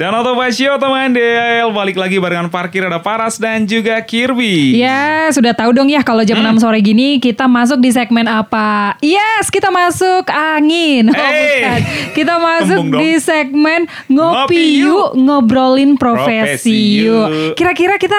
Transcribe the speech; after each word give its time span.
Dan 0.00 0.16
Otobasio 0.16 0.80
teman 0.80 1.12
Del 1.12 1.68
balik 1.76 2.00
lagi 2.00 2.16
barengan 2.16 2.48
parkir 2.48 2.80
ada 2.80 3.04
Paras 3.04 3.36
dan 3.36 3.68
juga 3.68 4.00
Kirby. 4.00 4.72
Ya, 4.72 5.28
sudah 5.28 5.52
tahu 5.52 5.76
dong 5.76 5.92
ya 5.92 6.00
kalau 6.00 6.24
jam 6.24 6.40
Hmm. 6.40 6.56
6 6.56 6.64
sore 6.64 6.80
gini 6.80 7.20
kita 7.20 7.44
masuk 7.44 7.76
di 7.76 7.92
segmen 7.92 8.24
apa? 8.24 8.96
Yes, 9.04 9.52
kita 9.52 9.68
masuk 9.68 10.24
angin. 10.32 11.12
Oh, 11.12 11.20
Hey. 11.20 11.36
bukan. 11.60 11.80
Kita 12.16 12.34
masuk 12.40 12.80
di 12.96 13.20
segmen 13.20 13.84
Ngopi 14.08 14.16
ngopi 14.48 14.64
yuk. 14.80 15.08
ngobrolin 15.20 16.00
profesi, 16.00 16.32
Profesi 16.64 17.04
yuk. 17.04 17.28
Kira-kira 17.52 18.00
kita 18.00 18.16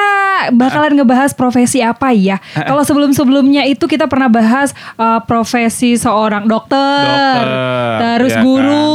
bakalan 0.53 0.93
ngebahas 0.93 1.33
profesi 1.33 1.81
apa 1.81 2.13
ya? 2.13 2.37
Kalau 2.53 2.85
sebelum-sebelumnya 2.85 3.65
itu 3.65 3.89
kita 3.89 4.05
pernah 4.05 4.29
bahas 4.29 4.69
uh, 5.01 5.17
profesi 5.25 5.97
seorang 5.97 6.45
dokter, 6.45 6.77
Dokter, 7.09 7.97
terus 7.97 8.31
ya 8.31 8.37
kan? 8.37 8.45
guru, 8.45 8.93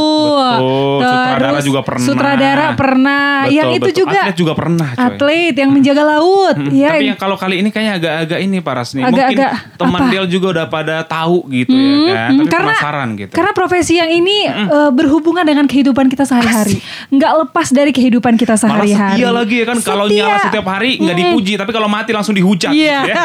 Betul. 0.55 1.03
Sutradara 1.03 1.59
juga 1.59 1.79
pernah. 1.83 2.05
Sutradara 2.07 2.67
pernah. 2.77 3.25
Betul, 3.43 3.55
yang 3.55 3.69
itu 3.71 3.81
betul. 3.83 3.99
juga 3.99 4.19
Atlet 4.19 4.37
juga 4.37 4.53
pernah, 4.53 4.89
coy. 4.89 5.03
Atlet 5.03 5.53
yang 5.55 5.69
menjaga 5.69 6.03
laut, 6.05 6.55
Mm, 6.55 6.69
ya. 6.71 6.89
Tapi 6.89 7.05
yang 7.05 7.17
kalau 7.17 7.35
kali 7.35 7.55
ini 7.57 7.69
kayaknya 7.69 7.93
agak-agak 7.95 8.39
ini 8.39 8.57
Paras 8.59 8.89
nih. 8.91 9.03
Mungkin 9.03 9.17
Agak-agak 9.17 9.51
teman 9.75 9.99
apa? 9.99 10.09
Del 10.09 10.25
juga 10.27 10.47
udah 10.53 10.65
pada 10.67 10.95
tahu 11.03 11.37
gitu 11.51 11.71
ya 11.71 11.81
Hmm, 11.87 12.07
kan. 12.07 12.29
hmm, 12.29 12.37
Tapi 12.37 12.47
karena 12.47 12.71
penasaran 12.71 13.09
gitu. 13.15 13.33
karena 13.33 13.51
profesi 13.51 13.93
yang 13.95 14.09
ini 14.09 14.37
eh, 14.45 14.89
berhubungan 14.89 15.43
dengan 15.43 15.65
kehidupan 15.65 16.05
kita 16.05 16.23
sehari-hari, 16.23 16.77
nggak 17.09 17.31
lepas 17.39 17.67
dari 17.69 17.89
kehidupan 17.89 18.35
kita 18.35 18.53
sehari-hari. 18.53 19.17
setia 19.17 19.31
lagi 19.31 19.55
ya 19.55 19.65
kan 19.65 19.77
kalau 19.79 20.05
nyala 20.05 20.37
setiap 20.39 20.67
hari 20.67 20.97
nggak 20.97 21.15
dipuji 21.15 21.53
tapi 21.55 21.71
kalau 21.71 21.87
mati 21.87 22.11
langsung 22.11 22.33
dihujat 22.33 22.69
Iya. 22.69 22.99
gitu 22.99 23.09
ya. 23.09 23.15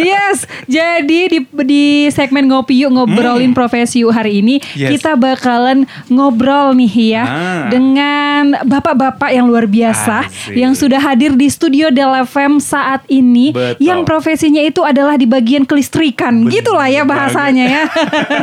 yes, 0.12 0.36
jadi 0.66 1.20
di 1.28 1.38
di 1.62 1.84
segmen 2.08 2.46
ngopi 2.46 2.74
yuk 2.76 2.90
ngobrolin 2.92 3.52
profesi 3.52 4.00
yuk 4.00 4.10
hari 4.10 4.38
ini 4.38 4.58
Hmm. 4.60 4.76
Yes. 4.76 4.90
kita 4.94 5.12
bakalan 5.14 5.78
ngobrol 6.08 6.72
nih 6.72 6.94
ya 7.12 7.22
Ah. 7.22 7.28
dengan 7.68 7.99
bapak-bapak 8.62 9.30
yang 9.30 9.46
luar 9.46 9.64
biasa 9.64 10.26
Asik. 10.26 10.56
yang 10.56 10.72
sudah 10.72 10.98
hadir 10.98 11.34
di 11.34 11.46
studio 11.46 11.88
Del 11.88 12.10
FM 12.24 12.58
saat 12.58 13.04
ini 13.06 13.52
Betul. 13.54 13.80
yang 13.80 14.02
profesinya 14.02 14.60
itu 14.60 14.82
adalah 14.82 15.14
di 15.14 15.24
bagian 15.24 15.64
kelistrikan. 15.64 16.46
Gitulah 16.48 16.88
ya 16.88 17.02
bahasanya 17.04 17.64
ya. 17.64 17.82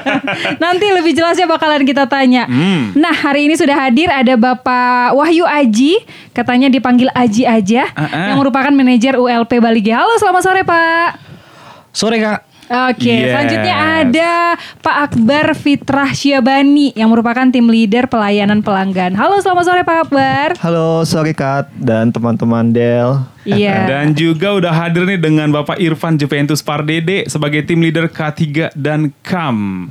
Nanti 0.64 0.88
lebih 0.90 1.14
jelasnya 1.14 1.46
bakalan 1.46 1.84
kita 1.84 2.08
tanya. 2.08 2.48
Hmm. 2.48 2.96
Nah, 2.96 3.14
hari 3.14 3.46
ini 3.46 3.56
sudah 3.56 3.76
hadir 3.78 4.08
ada 4.08 4.34
Bapak 4.34 5.14
Wahyu 5.14 5.44
Aji, 5.44 6.02
katanya 6.32 6.72
dipanggil 6.72 7.12
Aji 7.12 7.44
aja, 7.44 7.90
Ah, 7.94 8.08
ah. 8.08 8.28
yang 8.32 8.38
merupakan 8.40 8.72
manajer 8.72 9.18
ULP 9.18 9.60
Balige. 9.60 9.92
Halo, 9.92 10.16
selamat 10.18 10.42
sore, 10.44 10.62
Pak. 10.64 11.10
Sore 11.92 12.22
kak. 12.22 12.47
Oke, 12.68 13.08
Yes. 13.08 13.32
selanjutnya 13.32 13.76
ada 14.04 14.32
Pak 14.84 14.98
Akbar 15.08 15.56
Fitrah 15.56 16.12
Syabani 16.12 16.92
yang 17.00 17.08
merupakan 17.08 17.48
tim 17.48 17.64
leader 17.64 18.12
pelayanan 18.12 18.60
pelanggan. 18.60 19.16
Halo, 19.16 19.40
selamat 19.40 19.64
sore 19.64 19.82
Pak 19.88 19.98
Akbar. 20.04 20.48
Halo, 20.60 21.08
sorry 21.08 21.32
Kat 21.32 21.72
dan 21.80 22.12
teman-teman 22.12 22.68
Del. 22.76 23.24
Iya. 23.48 23.88
Dan 23.92 24.12
juga 24.12 24.52
udah 24.52 24.76
hadir 24.76 25.08
nih 25.08 25.16
dengan 25.16 25.48
Bapak 25.48 25.80
Irfan 25.80 26.20
Juventus 26.20 26.60
Pardede 26.60 27.24
sebagai 27.32 27.64
tim 27.64 27.80
leader 27.80 28.12
K3 28.12 28.76
dan 28.76 29.16
KAM. 29.24 29.88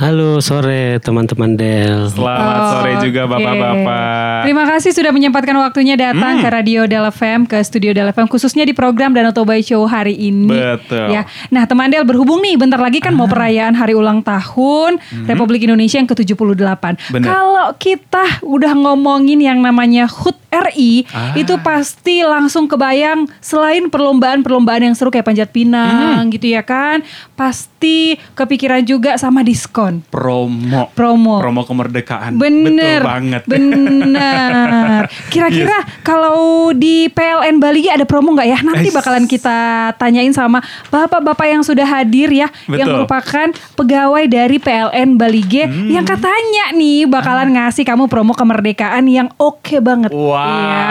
Halo 0.00 0.40
sore 0.40 0.96
teman-teman 1.04 1.60
Del. 1.60 2.08
Selamat 2.08 2.72
sore 2.72 3.04
juga. 3.04 3.28
Bapak-bapak. 3.28 4.48
Terima 4.48 4.64
kasih 4.64 4.96
sudah 4.96 5.12
menyempatkan 5.12 5.52
waktunya 5.60 5.92
datang 5.92 6.40
Hmm. 6.40 6.42
ke 6.42 6.48
Radio 6.48 6.88
Del 6.88 7.04
FM, 7.04 7.44
ke 7.44 7.60
studio 7.60 7.92
Del 7.92 8.08
FM, 8.08 8.24
khususnya 8.24 8.64
di 8.64 8.72
program 8.72 9.12
Danau 9.12 9.36
Toba 9.36 9.60
Show 9.60 9.84
hari 9.84 10.16
ini. 10.16 10.48
Betul. 10.48 11.04
Ah. 11.04 11.08
Ya, 11.12 11.22
nah 11.52 11.68
teman 11.68 11.92
Del 11.92 12.08
berhubung 12.08 12.40
nih, 12.40 12.56
bentar 12.56 12.80
lagi 12.80 13.04
kan 13.04 13.12
mau 13.12 13.28
perayaan 13.28 13.76
Hari 13.76 13.92
Ulang 13.92 14.24
Tahun 14.24 14.96
Republik 15.28 15.68
Indonesia 15.68 16.00
yang 16.00 16.08
ke-78. 16.08 16.96
Hmm. 16.96 17.12
Bener. 17.12 17.28
Kalau 17.28 17.68
kita 17.76 18.40
udah 18.40 18.72
ngomongin 18.72 19.36
yang 19.36 19.60
namanya 19.60 20.08
HUT 20.08 20.40
RI, 20.50 21.06
Ah. 21.08 21.32
itu 21.32 21.54
pasti 21.60 22.20
langsung 22.20 22.66
kebayang 22.66 23.30
selain 23.38 23.86
perlombaan-perlombaan 23.86 24.82
yang 24.82 24.94
seru 24.94 25.08
kayak 25.08 25.24
panjat 25.24 25.46
Hmm. 25.46 25.56
pinang 25.56 26.22
gitu 26.28 26.46
ya 26.48 26.60
kan, 26.60 27.00
pasti 27.34 28.14
kepikiran 28.34 28.82
juga 28.82 29.14
sama 29.14 29.40
diskon. 29.40 30.02
Promo. 30.06 30.90
Promo. 30.92 31.38
Promo 31.38 31.62
kemerdekaan. 31.62 32.34
Bener, 32.34 32.98
Betul 32.98 33.06
banget. 33.06 33.42
bener. 33.46 35.02
Kira-kira 35.32 35.74
kalau 36.00 36.36
di 36.72 37.06
PLN 37.08 37.56
Bali 37.56 37.86
ada 37.86 38.02
promo 38.02 38.32
nggak 38.32 38.48
ya? 38.48 38.58
Nanti 38.60 38.90
bakalan 38.90 39.24
kita 39.24 39.58
tanyain 39.96 40.30
sama 40.30 40.58
bapak-bapak 40.88 41.46
yang 41.48 41.62
sudah 41.62 41.86
hadir 41.86 42.28
ya, 42.28 42.50
yang 42.68 42.86
Betul. 42.86 42.94
merupakan 42.98 43.46
pegawai 43.74 44.24
dari 44.26 44.56
PLN 44.56 45.14
Bali 45.14 45.42
G, 45.42 45.54
Hmm. 45.62 45.88
yang 45.88 46.04
katanya 46.04 46.72
nih 46.72 47.06
bakalan 47.06 47.54
ngasih 47.54 47.82
kamu 47.82 48.06
promo 48.06 48.34
kemerdekaan 48.34 49.06
yang 49.06 49.30
oke 49.36 49.78
banget. 49.78 50.10
Wow. 50.10 50.39
Iya. 50.42 50.86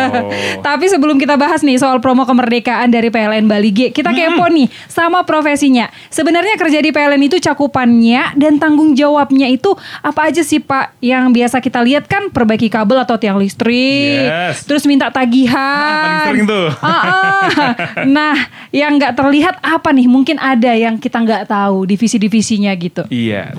Tapi 0.66 0.84
sebelum 0.86 1.16
kita 1.16 1.34
bahas 1.34 1.60
nih 1.60 1.76
soal 1.76 1.98
promo 1.98 2.22
kemerdekaan 2.22 2.88
dari 2.88 3.08
PLN 3.08 3.44
Bali 3.44 3.70
G, 3.70 3.80
kita 3.90 4.08
Hmm. 4.08 4.18
kepo 4.34 4.44
nih 4.46 4.68
sama 4.86 5.22
profesinya. 5.22 5.88
Sebenarnya 6.08 6.54
kerja 6.54 6.78
di 6.78 6.90
PLN 6.90 7.22
itu 7.22 7.36
cakupannya 7.36 8.34
dan 8.34 8.56
tanggung 8.56 8.92
jawabnya 8.92 9.46
itu 9.46 9.72
apa 9.98 10.28
aja 10.28 10.40
sih 10.40 10.58
Pak? 10.58 10.98
Yang 10.98 11.24
biasa 11.32 11.56
kita 11.58 11.80
lihat 11.80 12.04
kan 12.06 12.28
perbaiki 12.28 12.68
kabel 12.68 12.98
atau 12.98 13.16
tiang 13.16 13.36
listrik, 13.36 14.28
Yes. 14.28 14.64
terus 14.64 14.84
minta 14.84 15.08
tagihan. 15.08 15.56
Ah, 15.56 16.28
paling 16.28 16.44
sering 16.44 16.46
tuh. 16.46 16.68
Ah, 16.82 17.02
ah. 17.02 17.74
Nah, 18.04 18.36
yang 18.70 18.94
nggak 18.94 19.14
terlihat 19.14 19.56
apa 19.60 19.90
nih? 19.90 20.06
Mungkin 20.06 20.36
ada 20.36 20.72
yang 20.72 20.96
kita 20.96 21.18
nggak 21.18 21.48
tahu 21.48 21.84
divisi-divisinya 21.84 22.72
gitu. 22.74 23.02
Iya. 23.08 23.54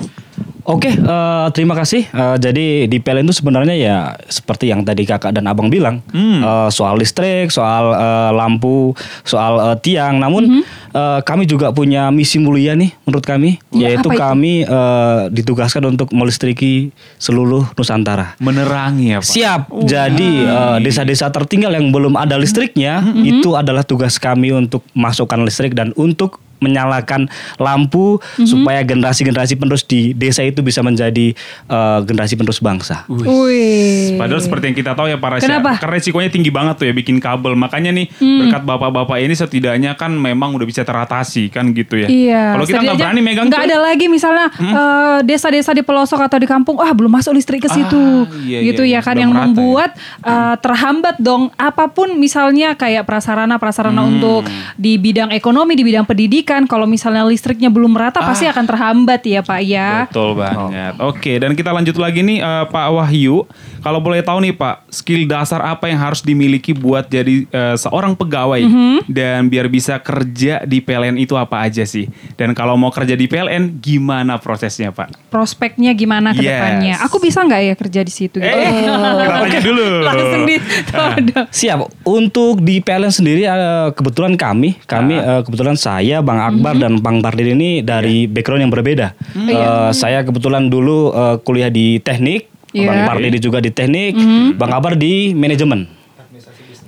Oke, 0.63 0.95
eh, 0.95 1.47
terima 1.51 1.75
kasih. 1.75 2.07
Eh, 2.07 2.35
jadi 2.39 2.87
di 2.87 2.97
PLN 2.97 3.27
itu 3.27 3.35
sebenarnya 3.35 3.75
ya 3.75 3.95
seperti 4.25 4.71
yang 4.71 4.87
tadi 4.87 5.03
kakak 5.03 5.35
dan 5.35 5.43
abang 5.45 5.67
bilang, 5.67 5.99
Hmm. 6.09 6.39
eh, 6.39 6.69
soal 6.71 6.95
listrik, 6.95 7.51
soal 7.51 7.91
eh, 7.91 8.31
lampu, 8.31 8.95
soal 9.27 9.59
eh, 9.59 9.77
tiang. 9.83 10.23
Namun 10.23 10.63
eh, 10.95 11.19
kami 11.21 11.43
juga 11.45 11.75
punya 11.75 12.07
misi 12.09 12.39
mulia 12.39 12.79
nih 12.79 12.95
menurut 13.03 13.25
kami, 13.27 13.59
Ya, 13.75 13.91
yaitu 13.91 14.07
kami 14.07 14.63
eh, 14.63 15.21
ditugaskan 15.29 15.83
untuk 15.83 16.15
melistriki 16.15 16.95
seluruh 17.19 17.67
Nusantara. 17.75 18.39
Menerangi 18.39 19.11
ya 19.11 19.19
Pak. 19.19 19.27
Siap. 19.27 19.61
Jadi 19.83 20.47
eh, 20.47 20.77
desa-desa 20.79 21.27
tertinggal 21.27 21.75
yang 21.75 21.91
belum 21.91 22.15
ada 22.15 22.39
listriknya 22.39 23.03
itu 23.19 23.51
adalah 23.53 23.83
tugas 23.83 24.15
kami 24.15 24.55
untuk 24.55 24.79
masukkan 24.95 25.43
listrik 25.43 25.75
dan 25.75 25.91
untuk 25.99 26.39
menyalakan 26.63 27.27
lampu 27.59 28.17
supaya 28.41 28.79
generasi-generasi 28.81 29.53
penerus 29.55 29.83
di 29.83 30.15
desa 30.15 30.41
itu 30.41 30.63
bisa 30.63 30.79
menjadi 30.79 31.35
eh, 31.67 31.99
generasi 32.03 32.39
penerus 32.39 32.57
bangsa. 32.57 33.03
Wih. 33.11 34.15
Padahal 34.15 34.39
seperti 34.39 34.71
yang 34.71 34.77
kita 34.77 34.91
tahu 34.93 35.07
ya 35.07 35.17
para 35.17 35.37
Kenapa? 35.37 35.75
Karena 35.75 35.99
resikonya 35.99 36.29
tinggi 36.29 36.49
banget 36.49 36.79
tuh 36.79 36.85
ya 36.87 36.93
bikin 36.93 37.19
kabel. 37.19 37.53
Makanya 37.53 37.91
nih 37.91 38.07
Hmm. 38.13 38.45
berkat 38.45 38.63
bapak-bapak 38.63 39.17
ini 39.19 39.33
setidaknya 39.33 39.97
kan 39.97 40.13
memang 40.13 40.53
udah 40.53 40.63
bisa 40.63 40.85
teratasi 40.85 41.49
kan 41.49 41.73
gitu 41.73 41.97
ya. 41.97 42.07
Iya. 42.07 42.43
Kalau 42.55 42.65
kita 42.65 42.79
nggak 42.79 42.97
berani 42.99 43.21
megang 43.21 43.47
nggak 43.49 43.63
ada 43.65 43.77
lagi 43.81 44.05
misalnya 44.07 44.47
eh, 44.53 45.17
desa-desa 45.25 45.73
di 45.73 45.81
pelosok 45.81 46.19
atau 46.21 46.37
di 46.37 46.45
kampung, 46.45 46.77
ah 46.77 46.93
belum 46.93 47.09
masuk 47.11 47.33
listrik 47.33 47.65
ke 47.65 47.69
situ, 47.69 48.05
Ah, 48.23 48.29
iya, 48.45 48.59
gitu 48.63 48.85
iya, 48.85 48.93
ya 48.93 48.99
iya. 49.01 49.05
kan 49.05 49.15
yang 49.17 49.31
merata 49.33 49.41
ya. 49.41 49.47
membuat 49.49 49.91
eh, 50.21 50.55
terhambat 50.61 51.15
dong 51.17 51.49
apa 51.57 51.89
pun 51.89 52.13
misalnya 52.15 52.75
kayak 52.75 53.03
prasarana 53.03 53.57
prasarana 53.57 54.05
Hmm. 54.05 54.11
untuk 54.13 54.43
di 54.75 54.95
bidang 54.95 55.33
ekonomi, 55.33 55.73
di 55.73 55.83
bidang 55.83 56.05
pendidikan, 56.05 56.52
kalau 56.63 56.85
misalnya 56.85 57.23
listriknya 57.23 57.67
belum 57.67 57.89
merata 57.89 58.21
pasti 58.21 58.45
akan 58.45 58.63
terhambat 58.63 59.21
ya 59.23 59.41
pak 59.41 59.61
ya. 59.61 60.05
Betul 60.05 60.35
banget. 60.35 60.93
Oke, 60.99 61.33
dan 61.35 61.53
kita 61.53 61.69
lanjut 61.69 61.95
lagi 61.95 62.21
nih 62.21 62.37
eh, 62.37 62.65
Pak 62.65 62.87
Wahyu. 62.91 63.45
Kalau 63.79 63.99
boleh 63.99 64.21
tahu 64.21 64.39
nih 64.39 64.53
Pak, 64.53 64.87
skill 64.89 65.25
dasar 65.25 65.59
apa 65.59 65.85
yang 65.85 65.99
harus 65.99 66.19
dimiliki 66.19 66.71
buat 66.71 67.03
jadi 67.05 67.43
eh, 67.43 67.75
seorang 67.75 68.13
pegawai 68.13 68.63
Mhm. 68.63 68.97
dan 69.05 69.47
biar 69.47 69.67
bisa 69.67 69.97
kerja 69.97 70.63
di 70.63 70.79
PLN 70.79 71.17
itu 71.17 71.33
apa 71.33 71.59
aja 71.61 71.83
sih? 71.83 72.07
Dan 72.33 72.53
kalau 72.53 72.75
mau 72.75 72.89
kerja 72.89 73.11
di 73.13 73.25
PLN, 73.25 73.77
gimana 73.77 74.37
prosesnya 74.37 74.89
Pak? 74.89 75.27
Prospeknya 75.27 75.91
gimana 75.91 76.31
ke 76.31 76.39
Yes. 76.39 76.51
depannya? 76.53 76.93
Aku 77.01 77.17
bisa 77.17 77.41
nggak 77.41 77.61
ya 77.61 77.73
kerja 77.73 78.01
di 78.01 78.13
situ? 78.13 78.35
gitu? 78.35 78.45
Eh, 78.45 78.71
kita 78.83 78.97
tanya 79.35 79.59
dulu. 79.59 79.85
Langsung 80.01 80.43
ditodong. 80.45 81.45
Siap. 81.49 81.77
Untuk 82.03 82.55
di 82.59 82.79
PLN 82.79 83.11
sendiri 83.11 83.41
eh, 83.43 83.89
kebetulan 83.91 84.33
kami, 84.33 84.79
kami 84.85 85.15
eh, 85.15 85.41
kebetulan 85.41 85.75
saya, 85.75 86.19
Bang 86.19 86.32
Akbar 86.37 86.73
dan 86.73 86.97
Bang 86.97 87.19
Pardin 87.19 87.53
ini 87.53 87.81
dari 87.81 88.25
background 88.25 88.63
yang 88.63 88.71
berbeda. 88.71 89.13
Eh, 89.35 89.89
saya 89.91 90.21
kebetulan 90.21 90.67
dulu 90.67 91.09
eh, 91.09 91.35
kuliah 91.41 91.67
di 91.67 91.99
teknik, 91.99 92.49
Iya. 92.71 92.89
Bang 92.89 93.01
Pardin 93.05 93.37
juga 93.37 93.57
di 93.57 93.69
teknik, 93.69 94.17
Bang 94.55 94.71
Akbar 94.71 94.95
di 94.95 95.33
manajemen. 95.33 95.85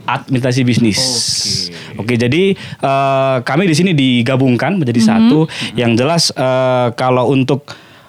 Administrasi 0.05 0.61
bisnis. 0.61 0.99
Oke, 1.97 2.13
jadi 2.13 2.53
eh, 2.57 3.37
kami 3.41 3.65
di 3.65 3.73
sini 3.73 3.91
digabungkan 3.91 4.77
menjadi 4.77 5.01
satu. 5.01 5.49
Yang 5.73 5.91
jelas 5.97 6.23
eh, 6.29 6.87
kalau 6.93 7.33
untuk 7.33 7.65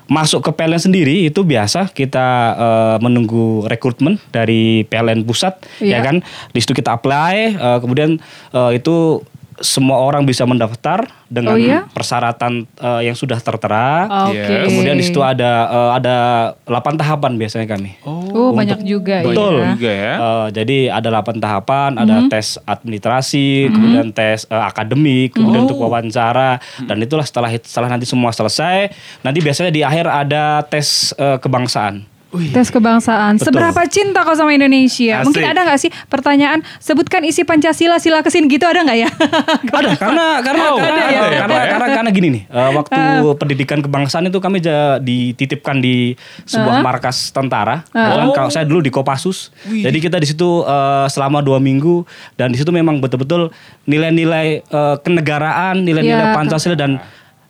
masuk 0.07 0.39
ke 0.39 0.55
PLN 0.55 0.79
sendiri 0.79 1.27
itu 1.27 1.43
biasa 1.43 1.91
kita 1.91 2.27
eh, 2.55 2.97
menunggu 3.01 3.65
rekrutmen 3.65 4.21
dari 4.29 4.85
PLN 4.87 5.25
pusat 5.25 5.57
Iya. 5.81 5.99
ya 5.99 6.05
kan. 6.05 6.17
Di 6.53 6.61
situ 6.61 6.77
kita 6.77 6.95
apply, 6.95 7.35
eh, 7.57 7.79
kemudian 7.81 8.21
eh, 8.53 8.71
itu 8.77 9.25
semua 9.59 9.97
orang 9.99 10.23
bisa 10.23 10.45
mendaftar 10.45 11.05
dengan 11.27 11.55
Oh, 11.55 11.59
iya? 11.59 11.89
persyaratan 11.89 12.69
eh, 12.69 13.03
yang 13.05 13.13
sudah 13.13 13.37
tertera. 13.37 14.05
Oke. 14.29 14.37
Yes. 14.37 14.69
Kemudian 14.69 14.95
di 14.95 15.05
situ 15.05 15.21
ada 15.21 15.53
eh, 15.67 15.91
ada 15.97 16.17
8 16.65 16.95
tahapan 16.95 17.35
biasanya 17.35 17.67
kami. 17.67 17.97
Oh, 18.05 18.53
banyak 18.53 18.83
juga 18.83 19.25
Betul. 19.25 19.59
ya. 19.59 19.69
juga 19.73 19.91
ya. 19.91 20.15
Eh, 20.15 20.47
jadi 20.53 20.79
ada 20.93 21.09
8 21.11 21.39
tahapan, 21.39 21.91
ada 21.97 22.15
Mhm. 22.21 22.29
tes 22.29 22.61
administrasi, 22.63 23.69
kemudian 23.69 24.09
tes 24.11 24.45
eh, 24.47 24.63
akademik, 24.63 25.33
kemudian 25.33 25.65
untuk 25.65 25.79
wawancara 25.79 26.59
dan 26.83 26.97
itulah 26.99 27.25
setelah 27.25 27.49
setelah 27.53 27.89
nanti 27.89 28.05
semua 28.05 28.31
selesai, 28.31 28.93
nanti 29.21 29.39
biasanya 29.41 29.71
di 29.71 29.81
akhir 29.81 30.07
ada 30.07 30.61
tes 30.63 31.13
eh, 31.15 31.39
kebangsaan. 31.39 32.05
Tes 32.27 32.69
kebangsaan. 32.69 33.39
Betul. 33.39 33.55
Seberapa 33.55 33.81
cinta 33.87 34.21
kau 34.21 34.35
sama 34.35 34.51
Indonesia? 34.51 35.23
Asik. 35.23 35.31
Mungkin 35.31 35.47
ada 35.47 35.61
nggak 35.63 35.79
sih 35.79 35.91
pertanyaan 36.11 36.61
sebutkan 36.77 37.23
isi 37.23 37.47
Pancasila 37.47 37.97
sila 37.97 38.21
kesin 38.21 38.51
gitu 38.51 38.67
ada 38.67 38.83
nggak 38.83 38.99
ya? 38.99 39.09
ada 39.79 39.91
karena 39.95 40.27
karena 40.43 40.65
Oh, 40.67 40.77
karena, 40.77 41.01
ada 41.01 41.13
ya? 41.15 41.21
karena, 41.41 41.57
karena 41.71 41.87
karena 41.95 42.11
gini 42.11 42.29
nih 42.35 42.43
eh, 42.45 42.71
waktu 42.75 43.01
pendidikan 43.39 43.79
kebangsaan 43.81 44.27
itu 44.27 44.37
kami 44.37 44.59
dititipkan 44.99 45.79
di 45.79 46.19
sebuah 46.43 46.83
markas 46.83 47.31
tentara 47.31 47.87
Dan 47.89 48.35
kalau 48.35 48.51
saya 48.51 48.67
dulu 48.67 48.83
di 48.83 48.91
Kopassus 48.91 49.55
jadi 49.65 49.97
kita 49.97 50.19
di 50.19 50.27
situ 50.27 50.67
eh, 50.67 51.07
selama 51.09 51.41
dua 51.41 51.57
minggu 51.57 52.03
dan 52.35 52.51
di 52.51 52.59
situ 52.59 52.69
memang 52.69 52.99
betul-betul 52.99 53.55
nilai-nilai 53.87 54.61
eh, 54.61 54.97
kenegaraan 55.01 55.79
Ya. 55.79 55.85
nilai-nilai 55.85 56.35
Pancasila 56.35 56.75
dan 56.75 56.99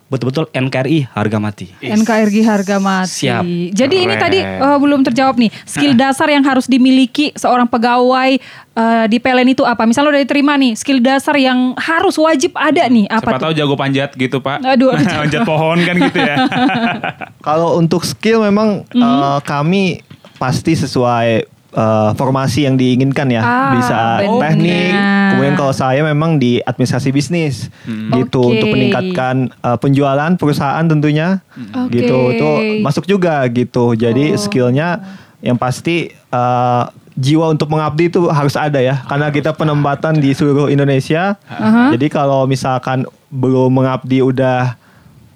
betul-betul 0.07 0.47
NKRI 0.49 1.11
harga 1.11 1.37
mati 1.37 1.67
NKRI 1.77 2.41
harga 2.41 2.79
mati. 2.79 3.27
Siap. 3.27 3.43
Jadi 3.73 3.97
ini 4.01 4.15
Keren. 4.15 4.23
tadi 4.23 4.39
eh, 4.39 4.79
belum 4.79 5.03
terjawab 5.03 5.35
nih. 5.37 5.51
Skill 5.65 5.93
dasar 5.93 6.29
yang 6.29 6.41
harus 6.41 6.65
dimiliki 6.65 7.35
seorang 7.35 7.67
pegawai 7.67 8.39
eh, 8.73 9.05
di 9.07 9.19
PLN 9.19 9.51
itu 9.51 9.63
apa? 9.63 9.83
Misalnya 9.83 10.15
udah 10.15 10.23
diterima 10.23 10.55
nih, 10.55 10.73
skill 10.75 11.01
dasar 11.01 11.35
yang 11.35 11.75
harus 11.77 12.15
wajib 12.17 12.55
ada 12.55 12.87
nih 12.87 13.07
apa 13.07 13.19
Siapa 13.21 13.35
tuh? 13.35 13.43
tahu 13.43 13.53
jago 13.57 13.75
panjat 13.75 14.11
gitu 14.13 14.39
pak. 14.39 14.63
Aduh, 14.63 14.95
panjat 15.19 15.43
pohon 15.43 15.79
kan 15.81 15.97
gitu 15.97 16.19
ya. 16.19 16.37
Kalau 17.47 17.75
untuk 17.75 18.03
skill 18.03 18.41
memang 18.41 18.87
Mhm. 18.89 19.03
eh, 19.03 19.41
kami 19.43 19.83
pasti 20.37 20.77
sesuai 20.77 21.56
eh, 21.77 22.11
formasi 22.13 22.65
yang 22.65 22.75
diinginkan 22.75 23.29
ya. 23.29 23.41
Ah, 23.41 23.77
Bisa 23.77 23.99
benar. 24.19 24.41
teknik. 24.43 24.93
Kemudian 25.27 25.55
kalau 25.55 25.71
saya 25.71 26.01
memang 26.01 26.41
di 26.41 26.59
administrasi 26.59 27.13
bisnis 27.13 27.69
gitu 28.11 28.41
Oke. 28.43 28.53
untuk 28.57 28.69
meningkatkan 28.73 29.53
eh, 29.53 29.77
penjualan 29.77 30.33
perusahaan 30.35 30.83
tentunya. 30.83 31.45
Oke. 31.77 32.01
Gitu 32.01 32.19
itu 32.33 32.49
masuk 32.81 33.05
juga 33.05 33.45
gitu. 33.47 33.93
Jadi 33.93 34.33
Oh. 34.33 34.41
skillnya 34.41 35.05
yang 35.39 35.55
pasti 35.55 36.09
eh, 36.11 36.85
jiwa 37.17 37.49
untuk 37.49 37.69
mengabdi 37.69 38.09
itu 38.09 38.29
harus 38.29 38.57
ada 38.57 38.77
ya. 38.77 39.01
Karena 39.05 39.29
kita 39.29 39.53
penempatan 39.53 40.17
di 40.17 40.33
seluruh 40.33 40.69
Indonesia. 40.69 41.37
Jadi 41.93 42.09
kalau 42.09 42.45
misalkan 42.45 43.05
belum 43.29 43.73
mengabdi 43.73 44.21
udah 44.21 44.77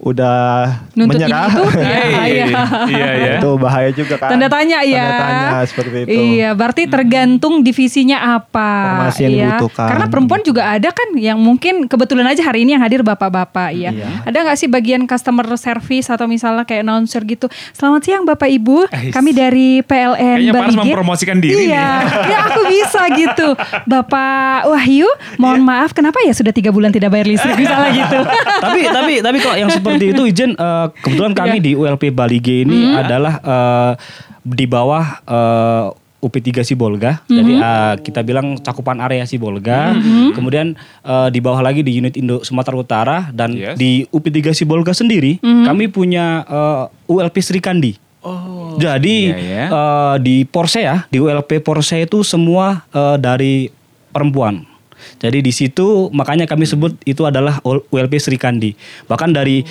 udah 0.00 0.80
Nuntut 0.96 1.20
menyerah. 1.20 1.52
itu? 1.52 1.64
Ya, 1.76 2.00
Hey, 2.10 2.32
iya. 2.32 2.46
iya 2.88 3.08
ya. 3.12 3.32
itu 3.36 3.50
bahaya 3.60 3.90
juga 3.92 4.16
kan. 4.16 4.32
Tanda 4.32 4.48
tanya 4.48 4.80
ya. 4.80 5.04
Tanda 5.04 5.20
tanya 5.20 5.60
seperti 5.68 5.96
itu. 6.08 6.10
Iya, 6.10 6.48
berarti 6.56 6.82
tergantung 6.88 7.60
divisinya 7.60 8.40
apa. 8.40 8.70
Formasi 8.96 9.20
yang 9.28 9.32
iya. 9.36 9.46
dibutuhkan. 9.54 9.86
Karena 9.92 10.06
perempuan 10.08 10.40
juga 10.40 10.62
ada 10.72 10.88
kan 10.88 11.08
yang 11.20 11.36
mungkin 11.36 11.84
kebetulan 11.84 12.26
aja 12.32 12.40
hari 12.40 12.64
ini 12.64 12.76
yang 12.76 12.82
hadir 12.82 13.04
bapak-bapak 13.04 13.76
ya. 13.76 13.92
Ada 14.24 14.36
nggak 14.40 14.56
sih 14.56 14.68
bagian 14.72 15.04
customer 15.04 15.44
service 15.60 16.08
atau 16.08 16.24
misalnya 16.24 16.64
kayak 16.64 16.82
announcer 16.82 17.20
gitu. 17.28 17.46
Selamat 17.76 18.00
siang 18.00 18.24
Bapak 18.24 18.48
Ibu, 18.48 18.88
Eh, 18.90 19.12
kami 19.12 19.36
dari 19.36 19.84
PLN 19.84 20.40
Kayaknya 20.40 20.52
Paras 20.56 20.72
Balige. 20.72 20.80
mempromosikan 20.88 21.36
diri 21.38 21.68
iya. 21.68 22.00
ya 22.24 22.38
aku 22.48 22.60
bisa 22.72 23.02
gitu. 23.12 23.48
Bapak 23.84 24.64
Wahyu, 24.70 25.08
mohon 25.36 25.60
maaf 25.60 25.92
kenapa 25.92 26.16
ya 26.24 26.32
sudah 26.32 26.54
tiga 26.54 26.72
bulan 26.72 26.88
tidak 26.88 27.12
bayar 27.12 27.28
listrik 27.28 27.58
misalnya 27.58 27.92
gitu. 27.92 28.20
tapi 28.64 28.80
tapi 28.88 29.12
tapi 29.20 29.36
kok 29.42 29.56
yang 29.58 29.68
seperti 29.92 30.06
itu 30.08 30.22
izin 30.24 30.50
eh, 30.52 30.86
kebetulan 30.96 31.32
kami 31.32 31.56
Iya. 31.56 31.64
di 31.64 31.72
ULP 31.74 32.02
Bali 32.10 32.38
G 32.38 32.62
ini 32.62 32.94
adalah 32.94 33.34
eh, 33.36 33.92
di 34.40 34.64
bawah 34.64 35.04
eh, 35.20 35.86
UP3 36.20 36.62
Sibolga. 36.62 37.24
Jadi 37.24 37.56
eh, 37.56 37.94
kita 37.98 38.20
bilang 38.20 38.56
cakupan 38.56 39.00
area 39.00 39.24
Sibolga. 39.24 39.96
Kemudian 40.30 40.76
eh, 41.00 41.28
di 41.28 41.40
bawah 41.40 41.60
lagi 41.60 41.80
di 41.80 41.94
unit 41.94 42.12
Indo 42.14 42.40
Sumatera 42.40 42.76
Utara 42.76 43.18
dan 43.30 43.52
Yes. 43.52 43.74
di 43.74 44.04
UP3 44.06 44.52
Sibolga 44.52 44.92
sendiri 44.92 45.40
kami 45.40 45.88
punya 45.88 46.44
eh, 46.44 46.84
ULP 47.06 47.36
Sri 47.38 47.58
Kandi. 47.58 47.96
Oh. 48.20 48.76
Jadi 48.76 49.32
Iya, 49.32 49.36
ya. 49.36 49.66
eh, 49.66 50.16
di 50.20 50.44
Porsche 50.44 50.80
ya, 50.82 51.08
di 51.08 51.16
ULP 51.16 51.58
Porsche 51.58 51.98
itu 52.00 52.20
semua 52.20 52.84
eh, 52.86 53.16
dari 53.16 53.72
perempuan. 54.08 54.68
Jadi 55.16 55.38
di 55.40 55.50
situ 55.50 56.08
makanya 56.10 56.44
kami 56.44 56.64
sebut 56.64 56.96
itu 57.02 57.22
adalah 57.22 57.58
ULP 57.62 58.16
Sri 58.16 58.36
Kandi. 58.36 58.72
Bahkan 59.04 59.30
dari 59.30 59.62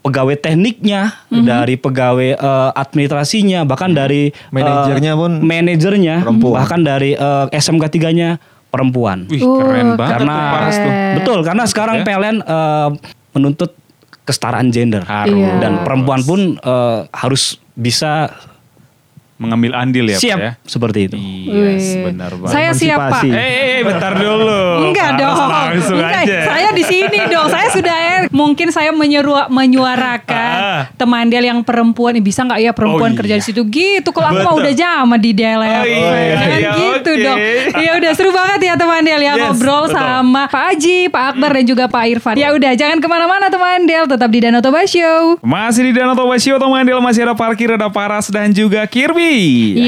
pegawai 0.00 0.38
tekniknya, 0.38 1.18
dari 1.28 1.74
pegawai 1.74 2.30
eh, 2.32 2.70
administrasinya, 2.72 3.62
bahkan 3.62 3.90
dari 3.90 4.28
eh, 4.28 4.50
Manajernya 4.50 5.12
pun 5.14 5.32
manajernya, 5.40 6.22
perempuan. 6.22 6.54
bahkan 6.54 6.80
dari 6.80 7.10
eh, 7.12 7.46
SMK 7.50 7.84
3-nya 7.90 8.38
perempuan. 8.66 9.26
Wih 9.26 9.42
Oh, 9.42 9.58
keren 9.58 9.94
banget 9.94 10.12
karena 10.16 10.30
tuh 10.32 10.46
Paras 10.52 10.76
tuh. 10.76 10.92
betul 11.16 11.38
karena 11.42 11.64
sekarang 11.64 11.96
Ya. 11.96 12.04
PLN 12.04 12.36
eh, 12.38 12.88
menuntut 13.32 13.70
kesetaraan 14.22 14.70
gender 14.70 15.02
Harus. 15.02 15.30
Iya. 15.32 15.58
dan 15.58 15.82
perempuan 15.82 16.22
pun 16.22 16.40
eh, 16.54 16.98
harus 17.10 17.58
bisa 17.72 18.30
Mengambil 19.36 19.76
andil 19.76 20.06
ya 20.06 20.16
siap 20.16 20.34
Pak 20.34 20.40
ya. 20.40 20.52
seperti 20.64 20.98
itu. 21.04 21.16
Iya, 21.16 21.76
Wih. 21.76 22.04
benar 22.06 22.32
banget. 22.34 22.52
Saya 22.52 22.70
siap 22.72 22.98
Pak. 23.06 23.22
Eh, 23.22 23.30
eh, 23.30 23.52
eh, 23.70 23.80
bentar 23.82 24.12
dulu. 24.14 24.60
Enggak 24.86 25.10
dong. 25.14 25.36
Langsung 25.36 25.98
Enggak, 25.98 26.24
aja. 26.24 26.38
Saya 26.46 26.68
di 26.72 26.82
sini 26.82 27.18
dong. 27.26 27.46
Saya 27.46 27.68
sudah 27.68 27.96
mungkin 28.30 28.68
saya 28.70 28.90
menyeru 28.90 29.36
menyuarakan 29.48 30.56
Ah. 30.56 30.82
teman 30.94 31.28
Del 31.28 31.44
yang 31.44 31.60
perempuan 31.60 32.12
Eh, 32.12 32.22
bisa 32.22 32.42
nggak 32.42 32.60
ya 32.60 32.72
perempuan 32.72 33.12
Oh, 33.12 33.16
kerja 33.16 33.34
iya. 33.34 33.40
di 33.40 33.46
situ 33.46 33.62
gitu. 33.66 34.08
Kalau 34.08 34.26
aku 34.26 34.40
mah 34.40 34.54
udah 34.56 34.72
zaman 34.72 35.18
di 35.18 35.30
DLF. 35.30 35.62
Oh, 35.78 35.84
iya, 35.84 36.32
Jangan 36.32 36.48
iya, 36.56 36.70
gitu 36.74 37.10
oke. 37.10 37.22
dong. 37.22 37.38
Ya 37.76 37.90
udah 37.94 38.12
seru 38.12 38.30
banget 38.30 38.60
ya 38.62 38.74
teman 38.74 39.00
Del 39.00 39.20
ya 39.20 39.26
Yes, 39.28 39.40
ngobrol 39.42 39.84
betul. 39.84 39.94
sama 39.94 40.42
Pak 40.46 40.64
Aji, 40.72 40.98
Pak 41.06 41.24
Akbar 41.30 41.50
dan 41.52 41.64
juga 41.66 41.84
Pak 41.86 42.04
Irfan. 42.08 42.34
Ya 42.34 42.48
udah 42.50 42.72
jangan 42.72 42.98
ke 42.98 43.06
mana-mana 43.06 43.46
teman 43.46 43.84
Del. 43.84 44.04
Tetap 44.06 44.28
di 44.28 44.38
Danau 44.40 44.60
Toba 44.60 44.80
Show. 44.82 45.36
Masih 45.38 45.82
di 45.82 45.92
Danau 45.92 46.14
Toba 46.14 46.36
Show 46.36 46.56
teman 46.56 46.82
Del 46.82 46.98
masih 46.98 47.20
ada 47.22 47.34
parkir, 47.34 47.68
ada 47.68 47.88
Paras 47.88 48.28
dan 48.28 48.48
juga 48.50 48.80
Kirby. 48.86 49.25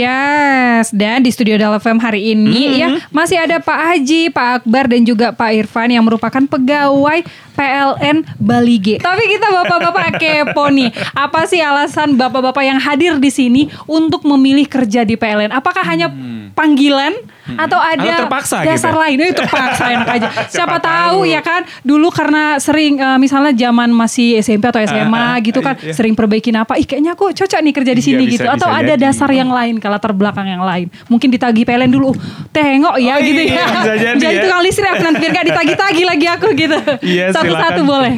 Yes, 0.03 0.91
dan 0.91 1.23
di 1.23 1.31
studio 1.31 1.55
Dal 1.55 1.79
FM 1.79 1.99
hari 2.03 2.35
ini 2.35 2.83
ya 2.83 2.99
masih 3.15 3.39
ada 3.39 3.63
Pak 3.63 3.79
Haji, 3.79 4.35
Pak 4.35 4.49
Akbar 4.63 4.91
dan 4.91 5.07
juga 5.07 5.31
Pak 5.31 5.51
Irfan 5.55 5.91
yang 5.95 6.03
merupakan 6.03 6.43
pegawai 6.43 7.23
PLN 7.59 8.17
Bali 8.39 8.79
G. 8.79 8.87
Tapi 8.99 9.23
kita 9.27 9.51
bapak-bapak 9.53 10.15
kepo 10.23 10.71
nih, 10.71 10.87
apa 11.13 11.43
sih 11.45 11.59
alasan 11.59 12.15
bapak-bapak 12.15 12.63
yang 12.63 12.79
hadir 12.79 13.19
di 13.19 13.29
sini 13.29 13.63
untuk 13.85 14.23
memilih 14.23 14.65
kerja 14.65 15.03
di 15.03 15.19
PLN? 15.19 15.51
Apakah 15.51 15.83
hanya 15.83 16.07
panggilan 16.55 17.15
atau 17.49 17.77
ada 17.77 17.99
Atau 17.99 18.21
terpaksa 18.23 18.61
dasar 18.61 18.93
gitu? 18.93 19.01
lain? 19.01 19.17
Eh, 19.19 19.33
terpaksa 19.33 19.85
enak 19.91 20.09
aja. 20.11 20.29
Siapa, 20.47 20.51
Siapa 20.53 20.77
tahu 20.79 21.19
tahu. 21.19 21.19
ya 21.27 21.41
kan, 21.41 21.63
dulu 21.83 22.09
karena 22.11 22.59
sering 22.59 22.95
eh, 22.97 23.17
misalnya 23.17 23.57
zaman 23.57 23.89
masih 23.89 24.39
SMP 24.39 24.65
atau 24.65 24.79
SMA 24.79 25.27
gitu 25.43 25.59
kan, 25.59 25.75
iya. 25.79 25.91
sering 25.91 26.13
perbaikin 26.13 26.55
apa? 26.55 26.77
Ih 26.77 26.85
kayaknya 26.85 27.13
aku 27.13 27.33
cocok 27.33 27.59
nih 27.59 27.73
kerja 27.73 27.91
di 27.91 27.99
Iya, 27.99 28.07
sini 28.07 28.23
bisa- 28.23 28.33
gitu. 28.37 28.47
Atau 28.47 28.69
bisa 28.69 28.79
ada 28.79 28.95
jadi. 28.95 29.03
dasar 29.03 29.31
yang 29.31 29.49
lain, 29.49 29.75
kalau 29.77 29.97
latar 29.97 30.13
belakang 30.13 30.47
yang 30.47 30.61
lain. 30.61 30.87
Mungkin 31.09 31.29
ditagih 31.29 31.65
PLN 31.65 31.89
dulu, 31.89 32.13
"Uh, 32.13 32.17
tengok 32.51 32.95
ya 32.99 33.17
Oh, 33.17 33.19
gitu 33.19 33.43
iya, 33.43 33.57
ya. 33.57 33.67
bisa 34.15 34.21
jadi 34.21 34.37
ya. 34.37 34.43
tukang 34.45 34.61
listrik 34.61 34.89
aku 34.89 35.03
nanti 35.03 35.19
biar 35.19 35.33
gak 35.33 35.47
ditagih-tagih 35.49 36.05
lagi 36.05 36.27
aku 36.29 36.47
gitu. 36.55 36.79
Iya, 37.01 37.25
silakan. 37.57 37.87
boleh. 37.89 38.17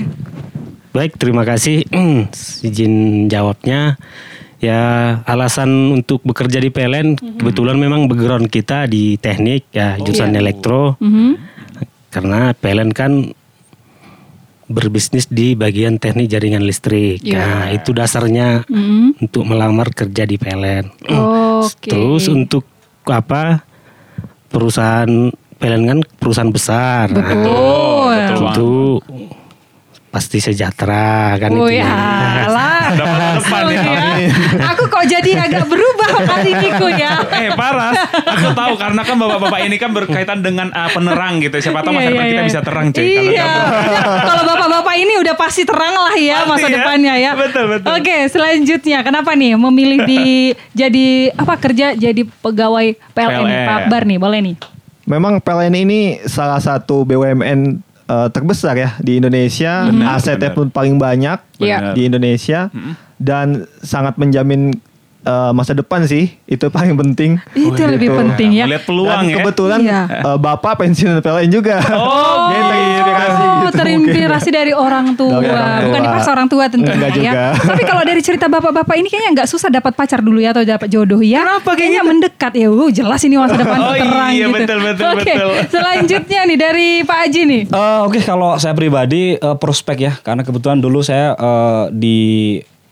Baik, 0.91 1.13
terima 1.17 1.47
kasih. 1.47 1.87
Izin 2.67 3.27
jawabnya. 3.31 3.95
Ya, 4.61 4.81
alasan 5.25 5.97
untuk 5.97 6.21
bekerja 6.21 6.61
di 6.61 6.69
PLN 6.69 7.17
kebetulan 7.41 7.81
memang 7.81 8.13
background 8.13 8.53
kita 8.53 8.85
di 8.85 9.17
teknik 9.17 9.73
ya 9.73 9.97
jurusan 9.97 10.37
elektro. 10.37 11.01
Karena 12.11 12.53
PLN 12.53 12.91
kan 12.93 13.33
berbisnis 14.71 15.27
di 15.27 15.59
bagian 15.59 15.99
teknik 15.99 16.31
jaringan 16.31 16.63
listrik. 16.63 17.25
Iya. 17.27 17.39
Nah, 17.43 17.65
itu 17.75 17.91
dasarnya 17.91 18.63
untuk 19.19 19.43
melamar 19.49 19.91
kerja 19.91 20.23
di 20.23 20.37
PLN. 20.39 21.11
Oke. 21.65 21.91
Terus 21.91 22.31
untuk 22.31 22.67
apa? 23.09 23.67
Perusahaan 24.51 25.31
PLN 25.59 25.85
kan 25.87 25.99
perusahaan 26.19 26.53
besar. 26.55 27.07
Nah, 27.11 27.23
Betul. 27.23 28.00
Tentu 28.33 29.03
pasti 30.11 30.43
sejahtera 30.43 31.39
kan 31.39 31.55
Oh 31.55 31.71
itu. 31.71 31.79
ya 31.79 31.87
lah. 32.51 32.91
depan 32.91 33.63
ya. 33.71 34.27
Aku 34.75 34.91
kok 34.91 35.07
jadi 35.07 35.39
agak 35.39 35.71
berubah 35.71 36.27
kali 36.27 36.51
ini 36.51 36.69
ku 36.75 36.91
ya. 36.91 37.23
Eh 37.31 37.55
Paras, 37.55 37.95
aku 38.19 38.51
tahu 38.51 38.75
karena 38.75 39.07
kan 39.07 39.15
bapak-bapak 39.15 39.61
ini 39.63 39.79
kan 39.79 39.95
berkaitan 39.95 40.43
dengan 40.43 40.75
uh, 40.75 40.91
penerang 40.91 41.39
gitu. 41.39 41.63
Siapa 41.63 41.87
tahu 41.87 41.95
masa 41.95 42.03
Iya, 42.03 42.11
depan 42.11 42.27
iya, 42.27 42.31
kita 42.33 42.43
iya. 42.43 42.49
bisa 42.51 42.61
terang 42.61 42.87
cuy. 42.91 43.07
Kalau 43.07 43.23
Iya. 43.31 43.51
Kalau 44.27 44.43
bapak-bapak 44.45 44.95
ini 44.99 45.15
udah 45.23 45.35
pasti 45.39 45.63
terang 45.63 45.95
lah 45.95 46.15
ya 46.19 46.37
Pasti 46.43 46.51
masa 46.51 46.67
ya. 46.67 46.75
depannya 46.75 47.15
ya. 47.15 47.31
Betul, 47.39 47.65
betul. 47.71 47.89
Oke, 47.95 48.17
selanjutnya 48.27 48.99
kenapa 49.07 49.31
nih 49.39 49.55
memilih 49.55 49.99
di 50.03 50.23
jadi 50.81 51.07
apa 51.39 51.55
kerja 51.55 51.95
jadi 51.95 52.23
pegawai 52.43 52.99
PLN, 53.15 53.47
PLN. 53.47 53.63
Pak 53.63 53.75
Akbar 53.87 54.03
nih, 54.03 54.19
boleh 54.19 54.41
nih. 54.43 54.57
Memang 55.07 55.39
PLN 55.39 55.75
ini 55.77 56.01
salah 56.27 56.59
satu 56.59 57.07
BUMN 57.07 57.90
eh, 58.11 58.29
terbesar 58.29 58.75
ya 58.75 58.99
di 58.99 59.17
Indonesia, 59.17 59.87
Benar, 59.87 60.19
asetnya 60.19 60.51
benar. 60.51 60.57
pun 60.57 60.67
paling 60.69 60.97
banyak 60.97 61.39
Iya. 61.57 61.95
di 61.95 62.03
Indonesia 62.05 62.67
dan 63.17 63.47
sangat 63.81 64.17
menjamin 64.17 64.75
eh, 65.21 65.53
masa 65.53 65.73
depan 65.73 66.01
sih 66.03 66.33
itu 66.45 66.65
paling 66.73 66.97
penting. 66.97 67.37
Itu 67.53 67.77
yang 67.77 67.93
lebih 67.93 68.09
Gitu. 68.09 68.19
penting 68.19 68.49
ya. 68.53 68.65
Melihat 68.65 68.85
peluang 68.85 69.21
Dan 69.21 69.25
ya. 69.27 69.37
kebetulan 69.37 69.79
Iya. 69.79 70.01
eh, 70.09 70.39
bapak 70.39 70.73
pensiunan 70.77 71.21
PLN 71.21 71.51
juga. 71.51 71.77
Oh, 71.93 72.49
Jadi 72.49 72.63
terinspirasi 72.65 73.29
Oh, 73.37 73.37
gitu 73.37 73.50
terinspirasi 74.11 74.51
dari 74.51 74.73
orang 74.75 75.15
tua. 75.15 75.39
Dari 75.39 75.49
orang 75.49 75.71
tua. 75.71 75.85
Bukan 75.87 76.01
dipaksa 76.03 76.31
orang 76.31 76.49
tua 76.49 76.65
tentunya 76.67 76.97
Enggak 76.99 77.11
ya. 77.11 77.17
juga. 77.17 77.33
Tapi 77.71 77.83
kalau 77.87 78.03
dari 78.03 78.21
cerita 78.21 78.47
bapak-bapak 78.47 78.95
ini 78.99 79.09
kayaknya 79.09 79.31
nggak 79.43 79.49
susah 79.49 79.69
dapat 79.71 79.93
pacar 79.95 80.21
dulu 80.21 80.39
ya 80.39 80.51
atau 80.51 80.63
dapat 80.63 80.89
jodoh 80.91 81.21
ya. 81.21 81.41
Kenapa 81.43 81.63
kayak 81.63 81.79
kayaknya 81.79 82.01
gitu? 82.01 82.11
mendekat 82.11 82.53
ya. 82.55 82.69
Uh, 82.71 82.91
jelas 82.91 83.21
ini 83.23 83.35
masa 83.39 83.55
depan 83.55 83.79
Oh, 83.81 83.95
terang 83.95 84.31
iya, 84.33 84.47
gitu. 84.47 84.55
betul, 84.57 84.79
betul, 84.83 85.07
Oke, 85.15 85.33
betul. 85.33 85.51
selanjutnya 85.71 86.41
nih 86.45 86.59
dari 86.59 86.89
Pak 87.03 87.19
Aji 87.27 87.41
nih. 87.47 87.63
Eh, 87.71 88.01
Oke 88.05 88.21
kalau 88.21 88.57
saya 88.57 88.75
pribadi 88.75 89.35
eh, 89.35 89.57
prospek 89.57 89.97
ya 90.01 90.13
karena 90.21 90.43
kebetulan 90.43 90.79
dulu 90.79 91.01
saya 91.01 91.33
eh, 91.35 91.85
di 91.93 92.19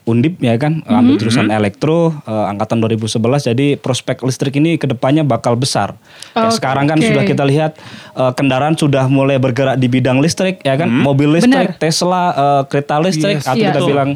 Undip 0.08 0.40
ya 0.40 0.56
kan 0.56 0.80
ambil 0.82 1.20
jurusan 1.20 1.52
elektro 1.52 2.16
eh, 2.24 2.44
angkatan 2.48 2.80
2011 2.80 3.20
jadi 3.46 3.66
prospek 3.76 4.24
listrik 4.24 4.56
ini 4.56 4.74
ke 4.74 4.88
depannya 4.88 5.20
bakal 5.20 5.52
besar. 5.52 6.00
Ya, 6.32 6.48
Oke. 6.48 6.56
sekarang 6.56 6.88
kan 6.88 6.96
sudah 6.96 7.22
kita 7.22 7.44
lihat 7.44 7.76
eh, 8.14 8.32
kendaraan 8.32 8.72
sudah 8.72 9.04
mulai 9.06 9.36
bergerak 9.36 9.76
di 9.76 9.86
bidang 9.86 10.18
listrik 10.18 10.64
ya 10.64 10.74
kan 10.74 10.88
mobil 10.88 11.28
listrik, 11.30 11.76
Benar. 11.76 11.76
Tesla, 11.76 12.24
eh, 12.32 12.62
kereta 12.66 12.96
listrik 12.98 13.38
Yes, 13.38 13.46
atau 13.46 13.54
iya. 13.54 13.68
kita 13.68 13.78
Betul. 13.78 13.90
bilang 13.92 14.10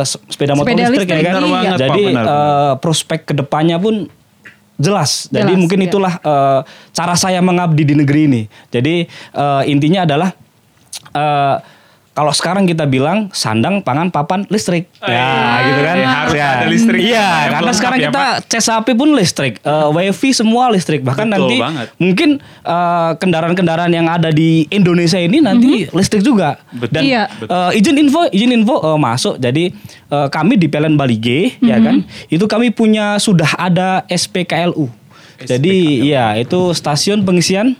se- 0.00 0.22
sepeda 0.24 0.54
motor 0.54 0.70
Sepeda 0.70 0.88
listrik, 0.88 1.04
listrik, 1.04 1.20
ya 1.20 1.32
kan. 1.36 1.42
Pak, 1.42 1.62
jadi 1.76 2.02
benar, 2.06 2.24
benar. 2.24 2.24
eh, 2.24 2.74
prospek 2.78 3.20
ke 3.26 3.34
depannya 3.34 3.76
pun 3.76 4.08
jelas. 4.76 5.28
Jadi 5.28 5.52
Jelas, 5.52 5.60
mungkin 5.60 5.78
iya. 5.82 5.88
itulah 5.90 6.14
eh, 6.16 6.60
cara 6.90 7.12
saya 7.12 7.44
mengabdi 7.44 7.84
di 7.84 7.92
negeri 7.92 8.20
ini. 8.24 8.42
Jadi 8.70 9.04
eh, 9.34 9.62
intinya 9.66 10.08
adalah 10.08 10.30
eh, 11.12 11.56
kalau 12.20 12.36
sekarang 12.36 12.68
kita 12.68 12.84
bilang 12.84 13.32
sandang, 13.32 13.80
pangan, 13.80 14.12
papan, 14.12 14.44
listrik. 14.52 14.92
Ya, 15.00 15.64
gitu 15.64 15.80
kan. 15.80 15.96
iya, 15.96 16.10
harus 16.12 16.34
Ya. 16.36 16.48
ada 16.52 16.66
listrik. 16.68 17.00
Iya, 17.00 17.16
Yang 17.16 17.52
karena 17.56 17.72
sekarang 17.72 17.98
ya, 17.98 18.04
kita 18.12 18.24
cas 18.44 18.68
pun 18.92 19.08
listrik, 19.16 19.54
Eh, 19.60 19.88
wifi 19.88 20.30
semua 20.30 20.68
listrik. 20.68 21.00
Bahkan 21.00 21.24
Betul 21.24 21.40
nanti 21.40 21.56
banget. 21.56 21.86
mungkin 21.96 22.30
eh, 22.60 23.10
kendaraan-kendaraan 23.16 23.88
yang 23.88 24.04
ada 24.04 24.28
di 24.28 24.68
Indonesia 24.68 25.16
ini 25.16 25.40
nanti 25.40 25.88
listrik 25.88 26.20
juga. 26.20 26.60
Betul. 26.68 26.92
Dan 26.92 27.02
Iya. 27.08 27.22
eh, 27.40 27.80
izin 27.80 27.96
info, 27.96 28.28
izin 28.28 28.52
info 28.52 28.76
eh, 28.76 28.98
masuk. 29.00 29.40
Jadi 29.40 29.72
eh, 30.06 30.28
kami 30.28 30.60
di 30.60 30.68
PLN 30.68 31.00
Bali 31.00 31.16
G, 31.16 31.56
ya 31.58 31.80
kan, 31.80 32.04
itu 32.28 32.44
kami 32.44 32.68
punya 32.68 33.16
sudah 33.16 33.56
ada 33.56 34.04
SPKLU. 34.04 34.92
Jadi 35.40 36.04
ya 36.04 36.36
itu 36.36 36.76
stasiun 36.76 37.24
pengisian 37.24 37.72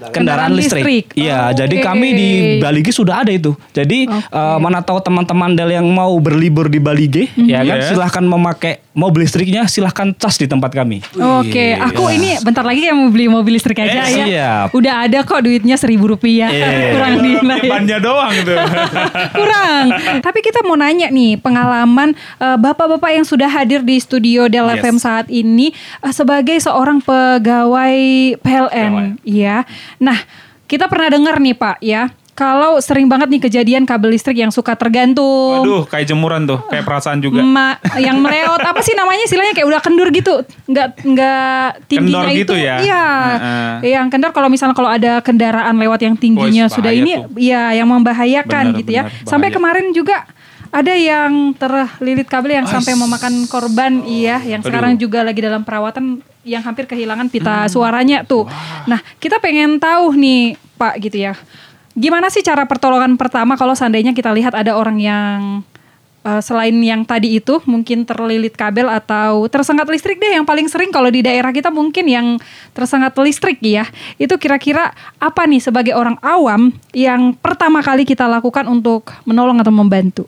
Kendaraan 0.00 0.14
kendaraan 0.14 0.52
listrik. 0.52 0.82
listrik. 0.82 1.04
Iya, 1.14 1.50
Oke. 1.50 1.54
jadi 1.56 1.76
kami 1.80 2.08
di 2.10 2.28
Bali 2.58 2.80
G 2.80 2.88
sudah 2.90 3.20
ada 3.20 3.30
itu. 3.30 3.52
Jadi 3.70 4.06
Oke. 4.06 4.30
eh, 4.30 4.56
mana 4.58 4.78
tahu 4.78 4.98
teman-teman 4.98 5.52
Del 5.52 5.72
yang 5.72 5.86
mau 5.86 6.14
berlibur 6.16 6.66
di 6.66 6.78
Bali 6.78 7.06
G, 7.06 7.16
ya 7.36 7.60
kan, 7.60 7.78
Yes. 7.78 7.90
silahkan 7.90 8.22
memakai 8.22 8.78
mobil 8.92 9.22
listriknya, 9.22 9.62
silahkan 9.64 10.10
cas 10.12 10.34
di 10.34 10.44
tempat 10.44 10.70
kami. 10.70 11.02
Oke, 11.12 11.72
aku 11.72 12.10
ini 12.10 12.34
bentar 12.38 12.62
lagi 12.62 12.82
kayak 12.82 12.94
mau 12.94 13.08
beli 13.08 13.26
mobil 13.26 13.54
listrik 13.54 13.78
aja 13.78 14.02
Eh, 14.02 14.10
ya. 14.12 14.24
siap. 14.24 14.66
Udah 14.72 15.06
ada 15.06 15.22
kok 15.22 15.38
duitnya 15.38 15.74
seribu 15.74 16.08
rupiah. 16.08 16.46
Iya. 16.48 16.66
Kurang 16.94 17.14
di 17.18 17.30
Bannya 17.64 17.98
doang 17.98 18.30
gitu. 18.32 18.54
Kurang. 19.38 19.84
Tapi 20.18 20.38
kita 20.40 20.62
mau 20.62 20.74
nanya 20.74 21.08
nih 21.08 21.36
pengalaman 21.36 22.12
eh, 22.36 22.56
bapak-bapak 22.56 23.10
yang 23.12 23.22
sudah 23.22 23.46
hadir 23.46 23.80
di 23.80 23.98
studio 23.98 24.46
Del 24.46 24.66
Yes. 24.68 24.78
FM 24.80 24.96
saat 24.96 25.26
ini 25.28 25.70
eh, 26.00 26.12
sebagai 26.12 26.58
seorang 26.58 26.98
pegawai 26.98 27.96
PLN, 28.38 28.92
ya. 29.22 29.62
Nah, 29.96 30.18
kita 30.64 30.84
pernah 30.84 31.08
dengar 31.08 31.36
nih 31.36 31.52
Pak 31.52 31.78
ya. 31.80 32.08
Kalau 32.32 32.78
sering 32.78 33.10
banget 33.10 33.26
nih 33.28 33.42
kejadian 33.42 33.82
kabel 33.82 34.14
listrik 34.14 34.38
yang 34.38 34.54
suka 34.54 34.78
tergantung. 34.78 35.58
Waduh, 35.58 35.82
kayak 35.84 36.06
jemuran 36.06 36.46
tuh, 36.46 36.62
kayak 36.64 36.86
perasaan 36.86 37.18
juga. 37.18 37.42
Ma- 37.42 37.74
yang 37.98 38.14
meleot 38.16 38.62
apa 38.62 38.78
sih 38.78 38.94
namanya 38.94 39.26
istilahnya 39.26 39.50
kayak 39.52 39.66
udah 39.66 39.80
kendur 39.80 40.06
gitu 40.08 40.46
nggak 40.64 41.02
nggak 41.02 41.66
tingginya 41.86 42.22
Kendor 42.22 42.30
itu 42.30 42.38
gitu 42.38 42.54
ya? 42.54 42.76
iya 42.78 43.04
Heeh. 43.82 43.90
yang 43.90 44.06
kendor 44.06 44.30
kalau 44.30 44.46
misalnya 44.46 44.70
kalau 44.72 44.86
ada 44.86 45.18
kendaraan 45.18 45.74
lewat 45.74 45.98
yang 45.98 46.14
tingginya 46.14 46.70
Wah, 46.70 46.70
sudah 46.70 46.92
bahaya 46.92 47.02
ini 47.02 47.12
tuh. 47.16 47.26
iya 47.34 47.62
yang 47.74 47.88
membahayakan 47.88 48.64
Benar, 48.70 48.78
gitu 48.78 48.90
ya 48.92 49.02
benar, 49.02 49.26
sampai 49.26 49.48
bahaya. 49.48 49.56
kemarin 49.58 49.86
juga 49.90 50.16
ada 50.68 50.92
yang 50.92 51.56
terlilit 51.56 52.28
kabel 52.28 52.60
yang 52.60 52.68
sampai 52.68 52.92
memakan 52.92 53.48
korban 53.48 54.04
iya 54.04 54.40
yang 54.44 54.60
sekarang 54.60 55.00
juga 55.00 55.24
lagi 55.24 55.40
dalam 55.40 55.64
perawatan 55.64 56.20
yang 56.44 56.64
hampir 56.64 56.88
kehilangan 56.88 57.28
pita 57.28 57.64
Hmm. 57.64 57.70
suaranya 57.72 58.24
tuh. 58.24 58.48
Nah 58.88 59.00
kita 59.20 59.40
pengen 59.40 59.76
tahu 59.80 60.12
nih 60.16 60.56
Pak 60.76 60.94
gitu 61.02 61.28
ya. 61.28 61.34
Gimana 61.92 62.30
sih 62.30 62.46
cara 62.46 62.62
pertolongan 62.64 63.18
pertama 63.18 63.58
kalau 63.58 63.74
seandainya 63.74 64.14
kita 64.14 64.30
lihat 64.32 64.54
ada 64.54 64.76
orang 64.76 64.98
yang 65.00 65.40
Uh, 66.18 66.42
selain 66.42 66.74
yang 66.82 67.06
tadi 67.06 67.38
itu 67.38 67.62
mungkin 67.62 68.02
terlilit 68.02 68.58
kabel 68.58 68.90
atau 68.90 69.46
tersengat 69.46 69.86
listrik 69.86 70.18
deh 70.18 70.34
yang 70.34 70.42
paling 70.42 70.66
sering 70.66 70.90
kalau 70.90 71.06
di 71.14 71.22
daerah 71.22 71.54
kita 71.54 71.70
mungkin 71.70 72.10
yang 72.10 72.26
tersengat 72.74 73.14
listrik 73.22 73.62
ya 73.62 73.86
itu 74.18 74.34
kira-kira 74.34 74.90
apa 75.22 75.46
nih 75.46 75.62
sebagai 75.62 75.94
orang 75.94 76.18
awam 76.18 76.74
yang 76.90 77.38
pertama 77.38 77.86
kali 77.86 78.02
kita 78.02 78.26
lakukan 78.26 78.66
untuk 78.66 79.14
menolong 79.30 79.62
atau 79.62 79.70
membantu 79.70 80.26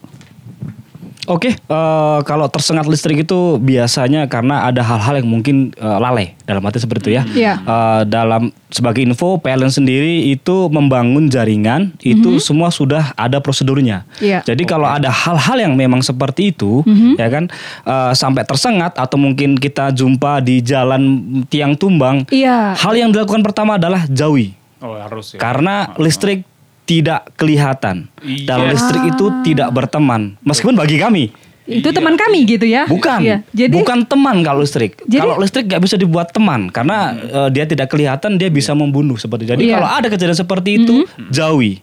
Oke, 1.30 1.54
eh, 1.54 2.18
kalau 2.26 2.50
tersengat 2.50 2.90
listrik 2.90 3.22
itu 3.22 3.54
biasanya 3.62 4.26
karena 4.26 4.66
ada 4.66 4.82
hal-hal 4.82 5.22
yang 5.22 5.30
mungkin 5.30 5.70
eh, 5.78 5.98
lalai 6.02 6.34
dalam 6.42 6.58
arti 6.66 6.82
seperti 6.82 7.06
itu 7.06 7.10
ya. 7.14 7.22
Iya. 7.30 7.54
Eh, 7.62 8.02
dalam 8.10 8.50
sebagai 8.66 9.06
info, 9.06 9.38
PLN 9.38 9.70
sendiri 9.70 10.26
itu 10.26 10.66
membangun 10.74 11.30
jaringan 11.30 11.94
itu 12.02 12.42
semua 12.42 12.74
sudah 12.74 13.14
ada 13.14 13.38
prosedurnya. 13.38 14.02
Iya. 14.18 14.42
Jadi 14.42 14.66
kalau 14.66 14.90
ada 14.90 15.06
hal-hal 15.06 15.70
yang 15.70 15.78
memang 15.78 16.02
seperti 16.02 16.50
itu, 16.50 16.82
ya 17.14 17.30
kan, 17.30 17.46
eh, 17.86 18.12
sampai 18.18 18.42
tersengat 18.42 18.98
atau 18.98 19.14
mungkin 19.14 19.54
kita 19.54 19.94
jumpa 19.94 20.42
di 20.42 20.58
jalan 20.66 21.02
tiang 21.46 21.78
tumbang, 21.78 22.26
Iya. 22.34 22.74
hal 22.74 22.94
yang 22.98 23.14
dilakukan 23.14 23.46
pertama 23.46 23.78
adalah 23.78 24.02
jauhi. 24.10 24.58
Oh, 24.82 24.98
harus 24.98 25.36
ya. 25.36 25.38
Karena 25.38 25.94
listrik 25.94 26.42
tidak 26.90 27.30
kelihatan 27.38 28.10
Iya. 28.18 28.50
dan 28.50 28.58
listrik 28.66 29.02
itu 29.06 29.26
tidak 29.46 29.70
berteman. 29.70 30.34
Meskipun 30.42 30.74
bagi 30.74 30.98
kami 30.98 31.30
itu 31.70 31.86
teman 31.94 32.18
kami 32.18 32.42
gitu 32.50 32.66
ya 32.66 32.82
bukan, 32.90 33.22
Iya. 33.22 33.38
jadi 33.54 33.70
bukan 33.70 34.02
teman 34.02 34.42
kalau 34.42 34.58
listrik. 34.58 34.98
Jadi- 35.06 35.22
kalau 35.22 35.38
listrik 35.38 35.70
nggak 35.70 35.78
bisa 35.78 35.94
dibuat 35.94 36.34
teman 36.34 36.66
karena 36.66 37.14
eh, 37.14 37.48
dia 37.54 37.62
tidak 37.62 37.86
kelihatan, 37.86 38.34
dia 38.34 38.50
bisa 38.50 38.74
membunuh 38.74 39.14
seperti. 39.14 39.46
Jadi 39.46 39.70
Iya. 39.70 39.78
kalau 39.78 39.88
ada 39.88 40.06
kejadian 40.10 40.34
seperti 40.34 40.82
itu, 40.82 41.06
jauhi, 41.30 41.78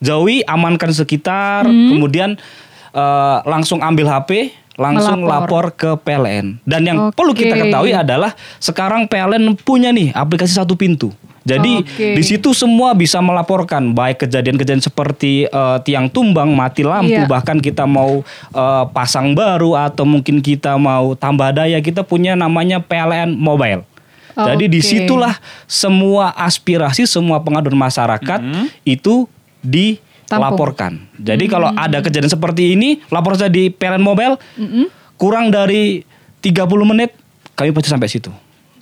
jauhi, 0.00 0.42
amankan 0.42 0.90
sekitar, 0.90 1.62
kemudian 1.62 2.34
eh, 2.90 3.38
langsung 3.46 3.78
ambil 3.78 4.10
HP. 4.10 4.50
Langsung 4.78 5.26
Melapor. 5.26 5.74
lapor 5.74 5.74
ke 5.74 5.90
PLN. 5.98 6.62
Dan 6.62 6.86
yang 6.86 6.98
Oke. 7.10 7.18
perlu 7.18 7.34
kita 7.34 7.58
ketahui 7.58 7.90
adalah 7.90 8.30
sekarang 8.58 9.10
PLN 9.10 9.58
punya 9.58 9.90
nih 9.90 10.14
aplikasi 10.14 10.54
satu 10.54 10.78
pintu. 10.78 11.10
Jadi 11.48 11.72
Oke. 11.80 12.08
di 12.12 12.22
situ 12.22 12.52
semua 12.52 12.92
bisa 12.92 13.24
melaporkan 13.24 13.96
baik 13.96 14.28
kejadian-kejadian 14.28 14.84
seperti 14.84 15.48
eh, 15.48 15.78
tiang 15.88 16.12
tumbang, 16.12 16.52
mati 16.52 16.84
lampu, 16.84 17.16
Iya. 17.16 17.24
bahkan 17.24 17.56
kita 17.56 17.88
mau 17.88 18.20
eh, 18.52 18.84
pasang 18.92 19.32
baru 19.32 19.72
atau 19.80 20.04
mungkin 20.04 20.44
kita 20.44 20.76
mau 20.76 21.16
tambah 21.16 21.48
daya, 21.56 21.80
kita 21.80 22.04
punya 22.04 22.36
namanya 22.36 22.84
PLN 22.84 23.32
Mobile. 23.32 23.88
Jadi 24.38 24.70
Oke. 24.70 24.74
di 24.78 24.80
situlah 24.84 25.34
semua 25.66 26.30
aspirasi, 26.30 27.10
semua 27.10 27.42
pengaduan 27.42 27.74
masyarakat 27.74 28.38
itu 28.86 29.26
dilaporkan. 29.66 31.10
Jadi 31.18 31.50
kalau 31.50 31.74
ada 31.74 31.98
kejadian 31.98 32.30
seperti 32.30 32.78
ini, 32.78 33.02
lapor 33.10 33.34
saja 33.34 33.50
di 33.50 33.66
PLN 33.66 33.98
Mobile. 33.98 34.38
Kurang 35.18 35.50
dari 35.50 36.06
30 36.38 36.70
menit 36.86 37.10
kami 37.58 37.74
pasti 37.74 37.90
sampai 37.90 38.06
situ. 38.06 38.30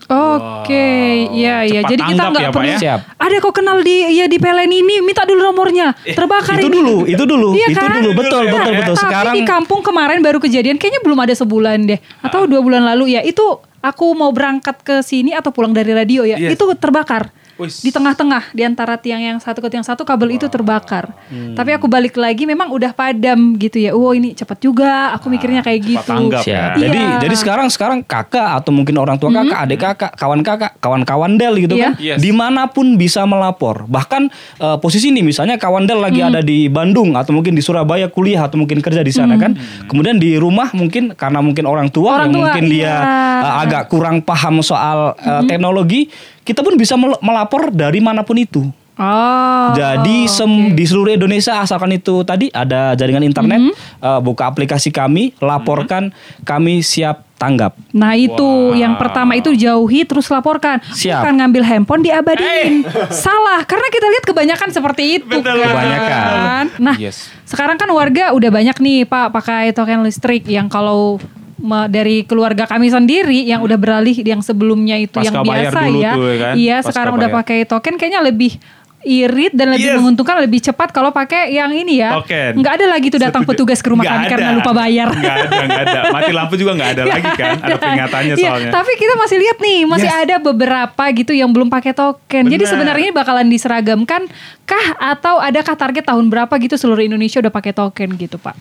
Oke, 0.06 0.86
iya 1.34 1.66
iya. 1.66 1.82
cepat 1.82 1.90
Jadi 1.90 2.02
kita 2.06 2.22
nggak 2.30 2.42
ya, 2.42 2.50
perlu. 2.54 2.68
ya? 2.68 2.78
Siap. 2.78 3.00
Ada 3.18 3.36
kok 3.42 3.52
kenal 3.52 3.76
di 3.82 3.96
ya 4.14 4.26
di 4.26 4.38
PLN 4.38 4.70
ini, 4.70 4.94
minta 5.02 5.26
dulu 5.26 5.42
nomornya. 5.42 5.98
Terbakar 5.98 6.62
itu 6.62 6.70
ini. 6.70 6.78
dulu, 6.78 6.96
itu 7.04 7.24
dulu, 7.26 7.48
Iya 7.52 7.66
itu 7.68 7.78
kan? 7.80 7.98
dulu, 7.98 8.10
betul, 8.14 8.42
betul, 8.46 8.72
betul. 8.72 8.94
Tapi 8.94 9.02
Sekarang 9.02 9.34
di 9.34 9.42
kampung 9.42 9.80
kemarin 9.82 10.22
baru 10.22 10.38
kejadian, 10.38 10.78
kayaknya 10.78 11.02
belum 11.02 11.18
ada 11.18 11.34
sebulan 11.34 11.78
deh, 11.84 11.98
atau 12.22 12.46
dua 12.46 12.62
bulan 12.62 12.86
lalu 12.86 13.18
ya. 13.18 13.20
Itu 13.20 13.58
aku 13.82 14.14
mau 14.14 14.30
berangkat 14.30 14.78
ke 14.80 15.02
sini 15.02 15.34
atau 15.34 15.50
pulang 15.50 15.70
dari 15.70 15.90
radio 15.90 16.22
ya, 16.22 16.38
Yes. 16.38 16.54
itu 16.54 16.64
terbakar. 16.74 17.34
Wis. 17.56 17.80
Di 17.80 17.88
tengah-tengah, 17.88 18.52
di 18.52 18.68
antara 18.68 19.00
tiang 19.00 19.16
yang 19.16 19.40
satu 19.40 19.64
ke 19.64 19.72
tiang 19.72 19.80
satu 19.80 20.04
kabel 20.04 20.36
itu 20.36 20.44
terbakar. 20.44 21.16
Tapi 21.56 21.70
aku 21.72 21.88
balik 21.88 22.20
lagi, 22.20 22.44
memang 22.44 22.68
udah 22.68 22.92
padam 22.92 23.56
gitu 23.56 23.80
ya. 23.80 23.96
Oh 23.96 24.12
ini 24.12 24.36
cepat 24.36 24.60
juga, 24.60 25.16
aku 25.16 25.32
mikirnya 25.32 25.64
kayak 25.64 25.80
cepat 25.80 25.88
gitu. 25.88 26.04
tanggap 26.04 26.42
ya. 26.44 26.52
Iya. 26.52 26.62
Jadi 26.76 27.00
jadi 27.24 27.34
sekarang 27.40 27.66
sekarang 27.72 27.98
kakak 28.04 28.60
atau 28.60 28.70
mungkin 28.76 29.00
orang 29.00 29.16
tua 29.16 29.32
kakak, 29.32 29.58
adik 29.64 29.80
kakak, 29.80 30.12
kawan 30.20 30.40
kakak, 30.44 30.72
kawan-kawan 30.84 31.32
Del 31.40 31.56
gitu 31.56 31.80
Iya. 31.80 31.84
kan, 31.88 31.92
Yes. 31.96 32.18
di 32.20 32.30
mana 32.30 32.68
pun 32.68 33.00
bisa 33.00 33.24
melapor. 33.24 33.88
Bahkan 33.88 34.22
eh, 34.60 34.76
posisi 34.76 35.08
ini 35.08 35.24
misalnya 35.24 35.56
kawan 35.56 35.88
Del 35.88 36.04
lagi 36.04 36.20
ada 36.20 36.44
di 36.44 36.68
Bandung 36.68 37.16
atau 37.16 37.32
mungkin 37.32 37.56
di 37.56 37.64
Surabaya 37.64 38.12
kuliah 38.12 38.44
atau 38.44 38.60
mungkin 38.60 38.84
kerja 38.84 39.00
di 39.00 39.10
sana 39.10 39.40
kan, 39.40 39.56
kemudian 39.88 40.20
di 40.20 40.36
rumah 40.36 40.68
mungkin 40.76 41.16
karena 41.16 41.40
mungkin 41.40 41.64
orang 41.64 41.88
tua 41.88 42.20
Orang 42.20 42.28
yang 42.28 42.36
tua, 42.36 42.42
mungkin 42.52 42.64
dia 42.68 42.84
iya. 42.84 43.40
eh, 43.40 43.54
agak 43.64 43.88
kurang 43.88 44.20
paham 44.20 44.60
soal 44.60 45.16
eh, 45.16 45.42
teknologi, 45.48 46.12
kita 46.46 46.62
pun 46.62 46.78
bisa 46.78 46.94
mel- 46.94 47.18
melapor 47.18 47.68
dari 47.68 47.98
mana 47.98 48.22
pun 48.22 48.38
itu. 48.38 48.62
Oh. 48.96 49.68
Jadi 49.76 50.24
sem- 50.24 50.72
di 50.72 50.88
seluruh 50.88 51.12
Indonesia 51.12 51.60
asalkan 51.60 51.92
itu 51.92 52.24
tadi 52.24 52.48
ada 52.48 52.94
jaringan 52.94 53.20
internet, 53.22 53.60
Mm-hmm. 53.60 54.00
eh, 54.00 54.20
buka 54.24 54.46
aplikasi 54.46 54.88
kami, 54.88 55.36
laporkan, 55.36 56.16
kami 56.40 56.80
siap 56.80 57.28
tanggap. 57.36 57.76
Nah 57.92 58.16
itu 58.16 58.48
yang 58.72 58.96
pertama 58.96 59.36
itu 59.36 59.52
jauhi 59.52 60.08
terus 60.08 60.24
laporkan. 60.26 60.80
Siap. 60.86 61.20
Bukan 61.20 61.34
ngambil 61.36 61.62
handphone 61.62 62.00
diabadiin. 62.00 62.88
Salah 63.12 63.60
karena 63.62 63.84
kita 63.86 64.06
lihat 64.08 64.24
kebanyakan 64.24 64.68
seperti 64.72 65.20
itu. 65.20 65.28
Betul, 65.28 65.60
kan. 65.60 65.68
kebanyakan. 65.68 66.64
Nah 66.80 66.96
Yes. 66.96 67.28
sekarang 67.44 67.76
kan 67.76 67.92
warga 67.92 68.32
udah 68.32 68.48
banyak 68.48 68.80
nih 68.80 69.04
Pak 69.04 69.28
pakai 69.28 69.76
token 69.76 70.00
listrik 70.00 70.48
yang 70.48 70.72
kalau 70.72 71.20
dari 71.86 72.22
keluarga 72.22 72.64
kami 72.64 72.86
sendiri 72.86 73.42
yang 73.42 73.60
udah 73.60 73.74
beralih 73.74 74.14
yang 74.16 74.38
sebelumnya 74.38 74.96
itu 74.96 75.14
Pasca 75.14 75.26
yang 75.26 75.42
bayar 75.42 75.68
biasa 75.68 75.80
dulu 75.82 75.98
ya. 75.98 76.12
tuh 76.12 76.24
ya 76.24 76.36
kan? 76.36 76.52
Iya 76.54 76.76
Pasca 76.76 76.88
sekarang 76.88 77.12
udah 77.14 77.28
bayar. 77.28 77.38
pakai 77.42 77.58
token 77.64 77.94
kayaknya 77.94 78.20
lebih 78.22 78.52
irit 79.02 79.54
dan 79.54 79.70
lebih 79.70 79.86
Yes. 79.86 79.96
menguntungkan 79.96 80.34
lebih 80.36 80.58
cepat 80.60 80.90
kalau 80.90 81.10
pakai 81.10 81.52
yang 81.52 81.70
ini 81.70 82.02
ya. 82.02 82.18
Nggak 82.50 82.72
ada 82.74 82.86
lagi 82.88 83.06
tuh 83.06 83.20
datang 83.20 83.40
Setuju. 83.40 83.54
petugas 83.54 83.78
ke 83.78 83.86
rumah 83.86 84.02
kami 84.02 84.26
karena 84.26 84.50
ada. 84.50 84.58
lupa 84.58 84.72
bayar. 84.74 85.08
Nggak 85.08 85.36
ada, 85.38 85.58
nggak 85.62 85.82
ada. 85.84 86.00
Mati 86.10 86.32
lampu 86.34 86.54
juga 86.56 86.72
nggak 86.74 86.90
ada 86.90 87.02
lagi 87.12 87.30
kan. 87.32 87.54
Ada 87.56 87.76
peringatannya 87.76 88.34
Iya, 88.34 88.50
soalnya. 88.50 88.70
tapi 88.74 88.92
kita 88.96 89.14
masih 89.16 89.36
lihat 89.38 89.58
nih, 89.60 89.80
masih 89.84 90.10
Yes. 90.10 90.22
ada 90.24 90.34
beberapa 90.40 91.04
gitu 91.12 91.32
yang 91.32 91.50
belum 91.50 91.68
pakai 91.68 91.92
token. 91.92 92.44
Jadi 92.46 92.58
Benar. 92.58 92.72
sebenarnya 92.72 93.04
ini 93.04 93.14
bakalan 93.14 93.46
diseragamkan 93.46 94.22
kah 94.64 94.86
atau 94.98 95.38
adakah 95.38 95.74
target 95.76 96.02
tahun 96.04 96.26
berapa 96.26 96.50
gitu 96.58 96.74
seluruh 96.74 97.04
Indonesia 97.04 97.38
udah 97.38 97.52
pakai 97.52 97.70
token 97.72 98.10
gitu, 98.12 98.36
Pak? 98.36 98.58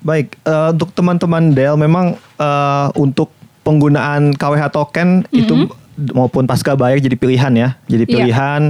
Baik, 0.00 0.38
eh, 0.38 0.68
untuk 0.70 0.90
teman-teman 0.92 1.50
Del 1.50 1.74
memang 1.74 2.06
eh, 2.14 2.88
untuk 2.94 3.34
penggunaan 3.62 4.32
KWH 4.32 4.70
token 4.70 5.08
itu 5.30 5.68
maupun 6.14 6.46
pasca 6.46 6.72
bayar 6.72 6.98
jadi 6.98 7.16
pilihan 7.16 7.52
ya. 7.52 7.68
Jadi 7.84 8.04
Mm-hmm. 8.04 8.08
Iya. 8.08 8.14
pilihan 8.14 8.62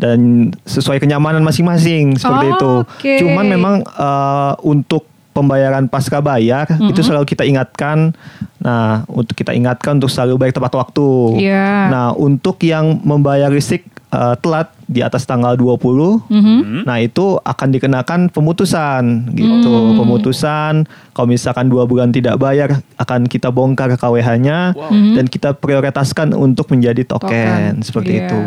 dan 0.00 0.18
sesuai 0.64 0.96
kenyamanan 0.96 1.44
masing-masing 1.44 2.16
seperti 2.16 2.46
Oh, 2.46 2.54
itu. 2.54 2.72
oke. 2.82 3.12
Cuman 3.20 3.44
memang 3.46 3.74
eh, 3.84 4.52
untuk 4.62 5.09
pembayaran 5.40 5.88
pasca 5.88 6.20
bayar 6.20 6.68
Mm-hmm. 6.68 6.90
itu 6.90 7.00
selalu 7.00 7.24
kita 7.24 7.42
ingatkan. 7.42 8.12
Nah, 8.58 9.08
untuk 9.08 9.32
kita 9.32 9.50
ingatkan 9.50 9.96
untuk 9.96 10.08
selalu 10.08 10.36
bayar 10.38 10.54
tepat 10.54 10.76
waktu. 10.76 11.08
Iya. 11.40 11.88
Nah, 11.88 12.06
untuk 12.12 12.60
yang 12.60 13.00
membayar 13.00 13.48
listrik 13.48 13.88
eh, 14.10 14.34
telat 14.36 14.68
di 14.84 15.00
atas 15.00 15.22
tanggal 15.22 15.54
20, 15.54 16.28
Mm-hmm. 16.28 16.82
nah 16.82 16.98
itu 16.98 17.38
akan 17.38 17.68
dikenakan 17.70 18.20
pemutusan 18.28 19.02
gitu. 19.32 19.70
Hmm. 19.70 19.94
Pemutusan 19.96 20.72
kalau 21.12 21.26
misalkan 21.26 21.66
dua 21.66 21.86
bulan 21.86 22.10
tidak 22.10 22.34
bayar 22.36 22.82
akan 22.96 23.24
kita 23.24 23.48
bongkar 23.48 23.94
KWH-nya 23.94 24.74
dan 25.14 25.24
kita 25.24 25.54
prioritaskan 25.54 26.34
untuk 26.34 26.68
menjadi 26.68 27.06
token, 27.06 27.80
seperti 27.80 28.12
Iya. 28.12 28.22
itu. 28.26 28.40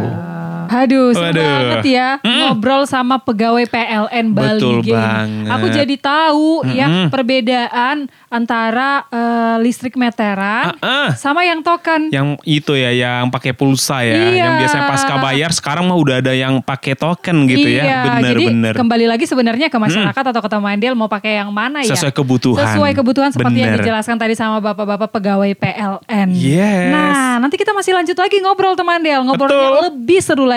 Aduh, 0.70 1.12
seru 1.12 1.32
Waduh. 1.32 1.43
banget 1.43 1.86
ya 1.88 2.08
ngobrol 2.24 2.84
sama 2.86 3.20
pegawai 3.20 3.65
PLN 3.67 4.25
Bali. 4.32 4.60
Betul 4.60 4.77
Geng. 4.84 4.96
banget. 4.96 5.51
Aku 5.51 5.65
jadi 5.72 5.96
tahu 5.98 6.48
ya 6.72 6.88
perbedaan 7.12 8.08
antara 8.29 9.05
eh, 9.10 9.55
listrik 9.62 9.93
meteran 9.93 10.74
ah. 10.82 11.13
sama 11.13 11.46
yang 11.46 11.62
token. 11.62 12.10
Yang 12.10 12.41
itu 12.46 12.74
ya, 12.74 12.89
yang 12.93 13.29
pakai 13.29 13.53
pulsa 13.53 14.01
ya, 14.01 14.17
Iya. 14.17 14.34
yang 14.34 14.53
biasanya 14.62 14.86
pasca 14.89 15.13
bayar. 15.22 15.50
Sekarang 15.53 15.86
mah 15.86 15.98
udah 15.98 16.22
ada 16.24 16.34
yang 16.34 16.62
pakai 16.62 16.98
token 16.98 17.46
gitu 17.46 17.67
iya, 17.70 17.84
ya, 17.84 18.00
bener-bener. 18.17 18.74
Jadi 18.74 18.82
kembali 18.82 19.05
lagi 19.05 19.25
sebenarnya 19.29 19.67
ke 19.70 19.77
masyarakat 19.77 20.24
atau 20.34 20.41
ke 20.41 20.50
teman 20.50 20.77
Del 20.82 20.98
mau 20.98 21.08
pakai 21.08 21.39
yang 21.39 21.53
mana 21.53 21.86
ya? 21.86 21.93
Sesuai 21.93 22.13
kebutuhan. 22.13 22.65
Sesuai 22.65 22.91
kebutuhan 22.98 23.29
seperti 23.29 23.58
yang 23.62 23.77
Bener. 23.77 23.86
dijelaskan 23.86 24.15
tadi 24.17 24.34
sama 24.34 24.58
bapak-bapak 24.62 25.10
pegawai 25.13 25.51
PLN. 25.53 26.27
Yes. 26.34 26.89
Nah, 26.89 27.38
nanti 27.38 27.55
kita 27.55 27.72
masih 27.74 27.93
lanjut 27.93 28.17
lagi 28.17 28.38
ngobrol 28.41 28.74
teman 28.74 29.00
Del, 29.01 29.22
ngobrolnya 29.22 29.53
Betul. 29.53 29.82
lebih 29.89 30.20
seru 30.22 30.46
lagi. 30.46 30.52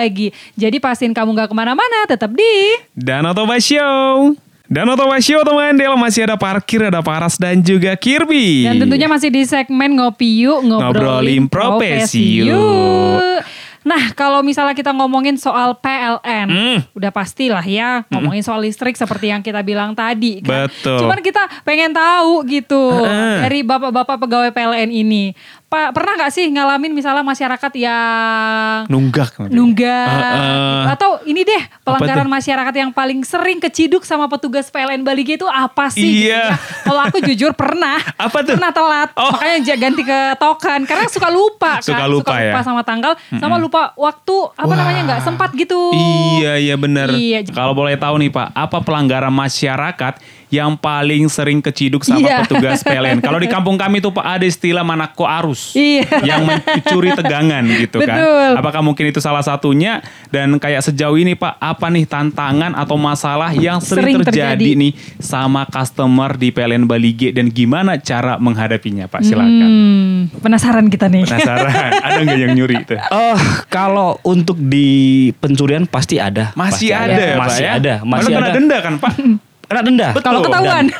Jadi 0.53 0.77
pastiin 0.77 1.13
kamu 1.13 1.33
nggak 1.33 1.49
ke 1.49 1.55
mana-mana, 1.55 2.05
tetap 2.05 2.29
di. 2.29 2.77
Dan 2.93 3.25
Otoba 3.25 3.57
Show. 3.57 4.37
Dan 4.67 4.83
Otoba 4.85 5.15
Show 5.17 5.47
teman 5.47 5.79
Del 5.79 5.95
masih 5.95 6.27
ada 6.27 6.35
parkir, 6.35 6.83
ada 6.83 6.99
Paras 6.99 7.39
dan 7.39 7.63
juga 7.63 7.95
Kirby. 7.95 8.67
Dan 8.67 8.83
tentunya 8.83 9.07
masih 9.07 9.31
di 9.31 9.47
segmen 9.47 9.95
ngopi 9.95 10.43
yuk 10.43 10.59
Ngobrolin 10.59 10.91
ngobrolin, 10.91 11.43
profesi 11.47 12.43
yuk. 12.43 13.39
Nah 13.87 14.11
kalau 14.11 14.43
misalnya 14.43 14.75
kita 14.75 14.91
ngomongin 14.91 15.39
soal 15.39 15.71
PLN, 15.79 16.47
Hmm. 16.51 16.77
udah 16.91 17.07
pastilah 17.07 17.63
ya 17.63 18.03
ngomongin 18.11 18.43
soal 18.43 18.59
listrik 18.59 18.99
seperti 18.99 19.31
yang 19.31 19.39
kita 19.39 19.63
bilang 19.63 19.95
tadi. 19.95 20.43
Kan? 20.43 20.67
Betul. 20.67 20.99
Cuman 21.07 21.23
kita 21.23 21.47
pengen 21.63 21.95
tahu 21.95 22.43
gitu 22.43 22.91
Heeh. 22.91 23.47
dari 23.47 23.59
bapak-bapak 23.63 24.19
pegawai 24.19 24.51
PLN 24.51 24.91
ini, 24.91 25.31
Pak 25.67 25.91
pernah 25.91 26.15
nggak 26.15 26.31
sih 26.31 26.47
ngalamin 26.47 26.95
misalnya 26.95 27.19
masyarakat 27.21 27.71
yang 27.75 28.87
nunggak. 28.87 29.35
nunggak 29.51 30.07
Heeh. 30.07 30.83
atau 30.95 31.19
ini 31.27 31.43
deh 31.43 31.59
pelanggaran 31.83 32.23
masyarakat 32.23 32.71
yang 32.71 32.95
paling 32.95 33.19
sering 33.21 33.59
keciduk 33.59 34.07
sama 34.07 34.31
petugas 34.31 34.71
PLN 34.71 35.03
Bali 35.03 35.27
itu 35.27 35.43
apa 35.43 35.91
sih? 35.91 36.07
gitu 36.23 36.31
Iya. 36.31 36.55
ya? 36.55 36.55
Kalau 36.87 37.01
aku 37.03 37.19
jujur 37.19 37.51
pernah. 37.51 37.99
Apa 38.17 38.47
tuh? 38.47 38.55
Pernah 38.55 38.71
telat. 38.71 39.09
Oh. 39.13 39.27
Makanya 39.27 39.75
ganti 39.75 40.01
ke 40.01 40.19
token 40.39 40.87
karena 40.87 41.05
suka 41.11 41.27
lupa 41.27 41.79
Suka 41.83 41.99
kan. 41.99 42.07
lupa 42.07 42.31
suka 42.31 42.39
ya? 42.39 42.45
lupa 42.47 42.59
sama 42.63 42.81
tanggal 42.81 43.11
sama 43.35 43.55
lupa 43.59 43.91
waktu 43.99 44.35
apa 44.55 44.63
Wah. 44.65 44.77
namanya 44.79 45.01
nggak 45.03 45.21
sempat 45.21 45.51
gitu. 45.51 45.91
Iya, 46.39 46.63
iya 46.63 46.75
benar. 46.79 47.11
Iya. 47.11 47.43
Kalau 47.43 47.75
boleh 47.75 47.99
tahu 47.99 48.15
nih 48.17 48.31
Pak, 48.31 48.55
apa 48.55 48.77
pelanggaran 48.79 49.35
masyarakat 49.35 50.15
yang 50.47 50.73
paling 50.73 51.27
sering 51.27 51.59
keciduk 51.59 52.01
sama 52.01 52.19
Iya. 52.19 52.37
petugas 52.43 52.79
PLN? 52.81 53.19
Kalau 53.19 53.35
di 53.35 53.45
kampung 53.45 53.75
kami 53.75 53.97
tuh 53.97 54.09
Pak 54.09 54.23
ada 54.23 54.45
istilah 54.45 54.81
manako 54.81 55.23
arus. 55.23 55.73
Iya. 55.73 56.07
Yang 56.23 56.41
mencuri 56.47 57.09
tegangan 57.13 57.63
gitu 57.67 57.99
kan. 58.01 58.17
Betul. 58.17 58.51
Apakah 58.55 58.81
mungkin 58.81 59.05
itu 59.05 59.17
salah 59.17 59.41
satunya? 59.41 59.99
Dan 60.27 60.55
kayak 60.55 60.83
sejauh 60.83 61.15
ini 61.15 61.33
Pak, 61.33 61.55
apa 61.55 61.87
nih 61.87 62.05
tantangan 62.05 62.71
atau 62.73 62.95
masalah 62.95 63.51
yang 63.51 63.77
sering, 63.77 64.15
Sering 64.15 64.15
terjadi, 64.23 64.55
terjadi. 64.55 64.71
nih 64.77 64.91
sama 65.17 65.65
customer 65.65 66.33
di 66.33 66.49
PLN 66.49 66.83
Bali 66.83 67.11
G 67.11 67.21
dan 67.31 67.47
gimana 67.47 67.97
cara 67.97 68.35
menghadapinya 68.37 69.05
Pak? 69.05 69.21
Silakan. 69.21 69.67
Hmm, 69.67 70.17
penasaran 70.39 70.87
kita 70.87 71.07
nih. 71.07 71.23
Penasaran? 71.23 71.91
ada 72.07 72.19
nggak 72.19 72.39
yang 72.39 72.53
nyuri 72.53 72.75
itu? 72.81 72.95
Eh, 72.95 73.37
kalau 73.67 74.15
untuk 74.23 74.55
di 74.57 74.87
pencurian 75.33 75.83
pasti 75.83 76.17
ada. 76.17 76.51
Masih 76.53 76.75
Pasti 76.77 76.93
ada, 76.93 77.17
ya 77.17 77.33
Pak 77.33 77.41
Masih 77.41 77.63
ya? 77.63 77.71
ada, 77.73 77.93
masih 78.01 78.21
Karena 78.23 78.37
ada. 78.37 78.45
kena 78.45 78.55
denda 78.55 78.77
kan 78.79 78.93
Pak? 78.97 79.13
Kena 79.67 79.81
denda. 79.83 80.09
Kalau 80.23 80.39
ketahuan. 80.39 80.85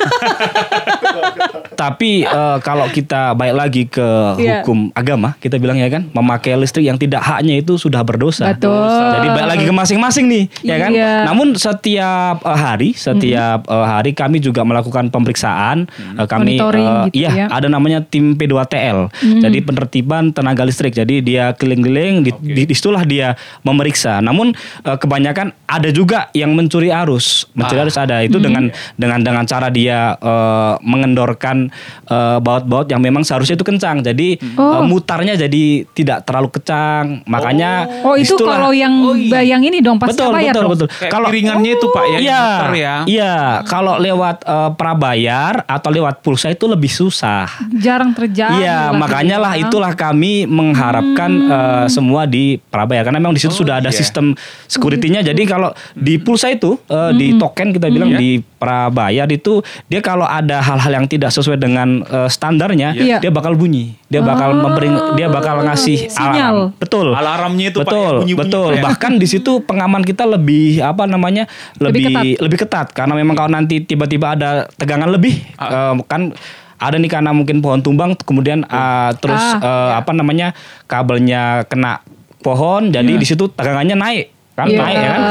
Tapi 1.78 2.26
eh, 2.26 2.58
kalau 2.66 2.90
kita 2.90 3.38
balik 3.38 3.56
lagi 3.56 3.84
ke 3.86 4.08
Iya. 4.38 4.66
hukum 4.66 4.90
agama, 4.98 5.38
kita 5.38 5.62
bilang 5.62 5.78
ya 5.78 5.88
kan, 5.88 6.10
memakai 6.10 6.58
listrik 6.58 6.90
yang 6.90 6.98
tidak 6.98 7.22
haknya 7.22 7.62
itu 7.62 7.78
sudah 7.78 8.02
berdosa. 8.02 8.50
Betul. 8.52 8.74
Jadi 8.90 9.28
balik 9.30 9.50
lagi 9.56 9.64
ke 9.70 9.74
masing-masing 9.74 10.26
nih, 10.26 10.44
ya 10.66 10.76
kan. 10.82 10.92
Iya. 10.92 11.14
Namun 11.30 11.54
setiap 11.54 12.42
eh, 12.42 12.58
hari, 12.58 12.90
setiap 12.98 13.70
eh, 13.70 13.86
hari 13.88 14.12
kami 14.18 14.42
juga 14.42 14.66
melakukan 14.66 15.14
pemeriksaan. 15.14 15.86
Eh, 16.18 16.28
kami 16.28 16.58
Monitoring 16.58 16.88
eh, 16.88 17.04
gitu 17.14 17.18
iya, 17.24 17.30
ya. 17.32 17.46
ada 17.54 17.70
namanya 17.70 18.02
tim 18.02 18.34
P2TL. 18.34 19.14
Jadi 19.46 19.58
penertiban 19.62 20.34
tenaga 20.34 20.66
listrik. 20.66 20.98
Jadi 20.98 21.22
dia 21.22 21.54
keliling-keliling, 21.54 22.26
di, 22.26 22.32
di, 22.42 22.64
di 22.66 22.74
situlah 22.74 23.06
dia 23.06 23.38
memeriksa. 23.62 24.18
Namun 24.20 24.58
eh, 24.84 24.98
kebanyakan 24.98 25.54
ada 25.70 25.90
juga 25.94 26.34
yang 26.34 26.58
mencuri 26.58 26.90
arus. 26.90 27.46
Mencuri 27.54 27.86
arus 27.86 28.02
ada 28.02 28.26
itu 28.26 28.42
dengan 28.42 28.57
dengan 28.94 29.20
dengan 29.20 29.44
cara 29.44 29.68
dia 29.68 30.14
eh, 30.14 30.74
mengendorkan 30.82 31.70
eh, 32.04 32.38
baut-baut 32.40 32.88
yang 32.88 33.00
memang 33.00 33.22
seharusnya 33.22 33.56
itu 33.56 33.64
kencang. 33.64 34.02
Jadi 34.02 34.40
Oh. 34.54 34.80
eh, 34.80 34.84
mutarnya 34.84 35.34
jadi 35.36 35.64
tidak 35.90 36.24
terlalu 36.24 36.50
kencang. 36.52 37.22
Makanya 37.26 37.86
Oh 38.02 38.14
itu 38.14 38.34
disitulah- 38.34 38.58
kalau 38.58 38.72
yang 38.72 38.94
Oh, 39.00 39.14
iya. 39.14 39.32
bayang 39.40 39.62
ini 39.62 39.80
dong 39.80 39.98
pas 39.98 40.10
betul 40.10 40.32
bayar 40.32 40.52
betul 40.52 40.64
dong. 40.64 40.72
betul. 40.74 40.88
Kayak 40.92 41.22
piringannya 41.28 41.72
itu, 41.74 41.88
Pak, 41.88 42.04
ya, 42.08 42.18
Iya, 42.18 42.42
muter 42.42 42.72
ya. 42.74 42.96
Iya, 43.06 43.36
kalau 43.64 43.96
lewat 43.98 44.38
eh, 44.44 44.70
prabayar 44.74 45.54
atau 45.64 45.90
lewat 45.90 46.16
pulsa 46.20 46.48
itu 46.50 46.66
lebih 46.66 46.90
susah. 46.90 47.46
Jarang 47.74 48.12
terjadi. 48.12 48.58
Iya, 48.58 48.90
lah 48.90 48.98
makanya 48.98 49.38
gitu 49.38 49.44
lah 49.44 49.54
ya. 49.54 49.62
itulah 49.64 49.92
kami 49.94 50.34
mengharapkan 50.48 51.32
eh, 51.48 51.86
semua 51.88 52.24
di 52.24 52.58
prabayar 52.58 53.04
karena 53.04 53.20
memang 53.20 53.34
di 53.34 53.42
situ 53.42 53.54
sudah 53.56 53.80
ada 53.80 53.90
iya. 53.90 53.98
sistem 53.98 54.34
security-nya. 54.66 55.22
Jadi 55.22 55.44
kalau 55.44 55.70
di 55.94 56.18
pulsa 56.18 56.50
itu 56.50 56.78
eh, 56.88 57.12
di 57.14 57.36
token 57.36 57.72
kita 57.72 57.88
bilang 57.88 58.10
Iya. 58.10 58.20
di 58.20 58.32
prabayar 58.58 59.28
itu 59.28 59.62
dia 59.86 60.00
kalau 60.00 60.24
ada 60.24 60.60
hal-hal 60.60 60.90
yang 60.92 61.06
tidak 61.06 61.30
sesuai 61.30 61.56
dengan 61.56 62.02
eh, 62.02 62.26
standarnya, 62.26 62.92
Iya. 62.92 63.18
dia 63.20 63.30
bakal 63.30 63.54
bunyi. 63.54 63.94
Dia 64.08 64.20
bakal 64.20 64.56
memberi 64.56 64.90
dia 65.14 65.28
bakal 65.28 65.62
ngasih 65.62 66.08
Sinyal. 66.08 66.34
alarm. 66.34 66.58
Betul. 66.76 67.08
Alarmnya 67.12 67.66
itu, 67.70 67.80
Pak, 67.80 67.86
betul, 67.86 68.02
yang 68.02 68.18
bunyi-bunyi, 68.24 68.50
betul. 68.50 68.70
Ya? 68.74 68.84
Bahkan 68.84 69.12
di 69.18 69.28
situ 69.28 69.52
pengaman 69.62 70.02
kita 70.02 70.24
lebih 70.24 70.80
apa 70.80 71.06
namanya? 71.06 71.46
Lebih 71.78 72.10
lebih 72.10 72.34
lebih 72.40 72.58
ketat, 72.60 72.90
karena 72.92 73.14
memang 73.14 73.36
kalau 73.36 73.52
nanti 73.52 73.80
tiba-tiba 73.80 74.34
ada 74.34 74.66
tegangan 74.74 75.08
lebih 75.08 75.38
Ah. 75.56 75.94
eh, 75.94 76.04
kan 76.06 76.34
ada 76.78 76.94
nih 76.94 77.10
karena 77.10 77.34
mungkin 77.34 77.58
pohon 77.58 77.82
tumbang 77.82 78.14
kemudian 78.16 78.62
eh, 78.64 79.12
terus 79.18 79.42
Ah. 79.56 79.62
eh, 79.62 79.92
apa 79.98 80.12
namanya? 80.12 80.54
kabelnya 80.86 81.62
kena 81.66 82.02
pohon 82.40 82.90
jadi 82.90 83.12
di 83.12 83.26
situ 83.26 83.50
tegangannya 83.50 83.94
naik 83.94 84.26
kan 84.58 84.66
Iya. 84.66 84.82
naik 84.82 84.96
ya 84.96 85.08
kan. 85.08 85.22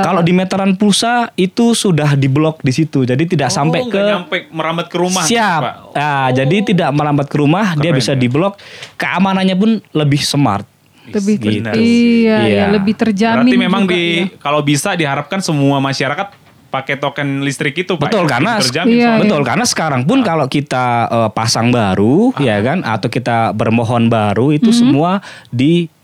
Kalau 0.00 0.20
di 0.22 0.30
meteran 0.30 0.72
pulsa 0.72 1.12
itu 1.34 1.74
sudah 1.74 2.14
diblok 2.14 2.62
di 2.62 2.70
situ. 2.70 3.02
Jadi 3.02 3.26
tidak 3.26 3.50
sampai 3.50 3.82
Oh, 3.82 3.90
ke 3.90 3.98
nggak 3.98 4.06
nyampe 4.08 4.36
merambat 4.48 4.86
ke 4.86 4.96
rumah. 4.96 5.26
Siap. 5.26 5.60
Pak. 5.60 5.74
Nah, 5.92 6.28
jadi 6.30 6.56
tidak 6.64 6.90
melambat 6.90 7.26
ke 7.26 7.36
rumah, 7.36 7.74
dia 7.74 7.90
Keren, 7.90 7.98
bisa 7.98 8.12
ya. 8.12 8.18
diblok. 8.18 8.54
Keamanannya 8.94 9.56
pun 9.56 9.70
lebih 9.92 10.20
smart. 10.20 10.62
lebih 11.06 11.38
Gitu. 11.38 11.62
iya, 11.70 12.36
Iya. 12.42 12.58
ya, 12.58 12.64
lebih 12.68 12.94
terjamin. 12.94 13.46
Berarti 13.46 13.56
memang 13.56 13.82
juga, 13.84 13.94
di 13.94 14.02
ya. 14.02 14.38
kalau 14.38 14.58
bisa 14.60 14.90
diharapkan 14.92 15.38
semua 15.38 15.78
masyarakat 15.78 16.34
pakai 16.66 16.98
token 16.98 17.40
listrik 17.40 17.78
itu 17.78 17.94
Pak. 17.94 18.10
Betul 18.10 18.26
ya? 18.26 18.28
karena 18.28 18.52
terjamin 18.58 18.90
Iya, 18.90 19.02
soalnya. 19.06 19.20
betul 19.22 19.40
karena 19.40 19.64
sekarang 19.64 20.02
pun 20.02 20.18
kalau 20.20 20.46
kita 20.46 20.86
eh, 21.06 21.30
pasang 21.30 21.70
baru 21.70 22.34
ya 22.36 22.58
kan 22.58 22.82
atau 22.82 23.06
kita 23.06 23.50
bermohon 23.52 24.06
baru 24.06 24.50
itu 24.50 24.74
semua 24.74 25.22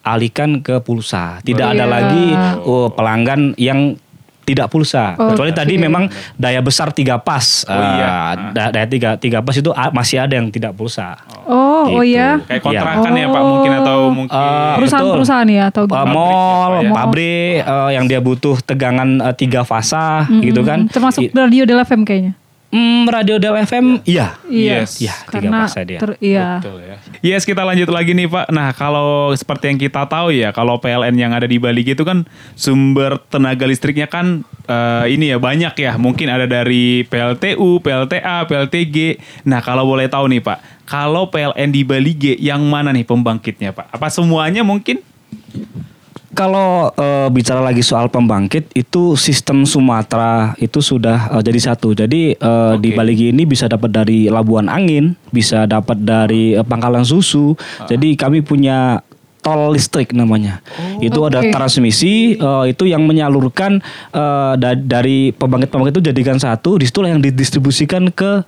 dialihkan 0.03 0.61
ke 0.61 0.83
pulsa. 0.83 1.39
Tidak 1.41 1.67
ada 1.69 1.87
Iya. 1.87 1.91
lagi 1.91 2.27
oh, 2.61 2.91
pelanggan 2.91 3.55
yang 3.57 3.95
tidak 4.43 4.67
pulsa. 4.69 5.15
Oke. 5.15 5.33
Kecuali 5.33 5.55
tadi 5.55 5.79
memang 5.79 6.11
daya 6.35 6.59
besar 6.59 6.91
tiga 6.91 7.15
pas. 7.17 7.63
Oh, 7.63 7.79
iya. 7.79 8.35
Eh, 8.35 8.35
da- 8.51 8.71
daya 8.71 8.87
tiga 8.87 9.15
tiga 9.15 9.39
pas 9.39 9.55
itu 9.55 9.71
ah, 9.71 9.95
masih 9.95 10.19
ada 10.19 10.35
yang 10.35 10.51
tidak 10.51 10.75
pulsa. 10.75 11.15
Oh, 11.47 11.87
oh 11.87 12.03
Gitu. 12.03 12.19
ya. 12.19 12.43
Kayak 12.43 12.61
kontrakan 12.61 13.13
ya 13.15 13.27
Pak 13.29 13.43
mungkin 13.45 13.73
atau 13.73 13.99
mungkin 14.11 14.35
Eh, 14.35 14.75
Perusahaan-perusahaan 14.77 15.47
ya 15.47 15.65
atau 15.71 15.83
Uh, 15.85 15.95
gimana? 15.95 16.11
mall, 16.11 16.71
ya, 16.73 16.75
Pak, 16.75 16.83
ya. 16.83 16.91
pabrik 16.93 17.57
uh, 17.63 17.91
yang 17.95 18.05
dia 18.11 18.19
butuh 18.19 18.59
tegangan 18.59 19.09
uh, 19.23 19.31
tiga 19.31 19.63
fasa 19.63 20.27
gitu 20.43 20.67
kan. 20.67 20.91
Termasuk 20.91 21.31
radio 21.31 21.63
Del 21.63 21.79
FM 21.79 22.03
kayaknya. 22.03 22.35
Hmm, 22.73 23.05
radio 23.05 23.37
Del 23.37 23.53
FM 23.69 24.01
iya. 24.09 24.41
Yes. 24.49 24.97
Iya, 24.97 25.13
tiga 25.29 25.45
Karena 25.45 25.61
dia. 25.85 26.01
ter- 26.01 26.17
iya. 26.25 26.57
Betul 26.57 26.81
ya. 26.81 26.97
Yes, 27.21 27.45
kita 27.45 27.69
lanjut 27.69 27.93
lagi 27.93 28.17
nih 28.17 28.25
Pak. 28.25 28.49
Nah, 28.49 28.73
kalau 28.73 29.29
seperti 29.37 29.69
yang 29.69 29.77
kita 29.77 30.09
tahu 30.09 30.33
ya, 30.33 30.57
kalau 30.57 30.81
PLN 30.81 31.13
yang 31.21 31.37
ada 31.37 31.45
di 31.45 31.61
Bali 31.61 31.85
gitu 31.85 32.01
kan 32.09 32.25
sumber 32.57 33.21
tenaga 33.29 33.69
listriknya 33.69 34.09
kan 34.09 34.41
eh, 34.65 35.05
ini 35.13 35.29
ya 35.29 35.37
banyak 35.37 35.77
ya. 35.77 36.01
Mungkin 36.01 36.33
ada 36.33 36.49
dari 36.49 37.05
PLTU, 37.05 37.85
PLTA, 37.85 38.49
PLTG. 38.49 39.21
Nah, 39.45 39.61
kalau 39.61 39.85
boleh 39.85 40.09
tahu 40.09 40.33
nih 40.33 40.41
Pak, 40.41 40.89
kalau 40.89 41.29
PLN 41.29 41.69
di 41.77 41.85
Bali 41.85 42.17
G 42.17 42.41
yang 42.41 42.65
mana 42.73 42.89
nih 42.89 43.05
pembangkitnya 43.05 43.77
Pak? 43.77 43.93
Apa 44.01 44.09
semuanya 44.09 44.65
mungkin? 44.65 45.05
Kalau 46.33 46.89
eh, 46.97 47.29
bicara 47.29 47.61
lagi 47.61 47.85
soal 47.85 48.09
pembangkit 48.09 48.73
itu 48.73 49.21
sistem 49.21 49.69
Sumatera 49.69 50.57
itu 50.57 50.81
sudah 50.81 51.29
eh, 51.29 51.43
jadi 51.45 51.61
satu. 51.73 51.93
Jadi 51.93 52.33
eh, 52.33 52.75
di 52.81 52.89
Oke. 52.93 52.97
Baligi 52.97 53.29
ini 53.29 53.45
bisa 53.45 53.69
dapat 53.69 53.93
dari 53.93 54.33
Labuan 54.33 54.73
Angin, 54.73 55.13
bisa 55.29 55.69
dapat 55.69 56.01
dari 56.01 56.57
eh, 56.57 56.65
Pangkalan 56.65 57.05
Susu. 57.05 57.53
Jadi 57.85 58.17
kami 58.17 58.41
punya 58.41 59.05
tol 59.43 59.75
listrik 59.75 60.15
namanya. 60.15 60.63
itu 61.03 61.19
ada 61.27 61.43
Oke. 61.43 61.51
transmisi 61.53 62.39
eh, 62.39 62.65
itu 62.71 62.89
yang 62.89 63.05
menyalurkan 63.05 63.85
eh, 64.15 64.53
da- 64.57 64.79
dari 64.79 65.37
pembangkit-pembangkit 65.37 66.01
itu 66.01 66.05
jadikan 66.09 66.41
satu. 66.41 66.81
Di 66.81 66.89
situlah 66.89 67.13
yang 67.13 67.21
didistribusikan 67.21 68.09
ke 68.09 68.41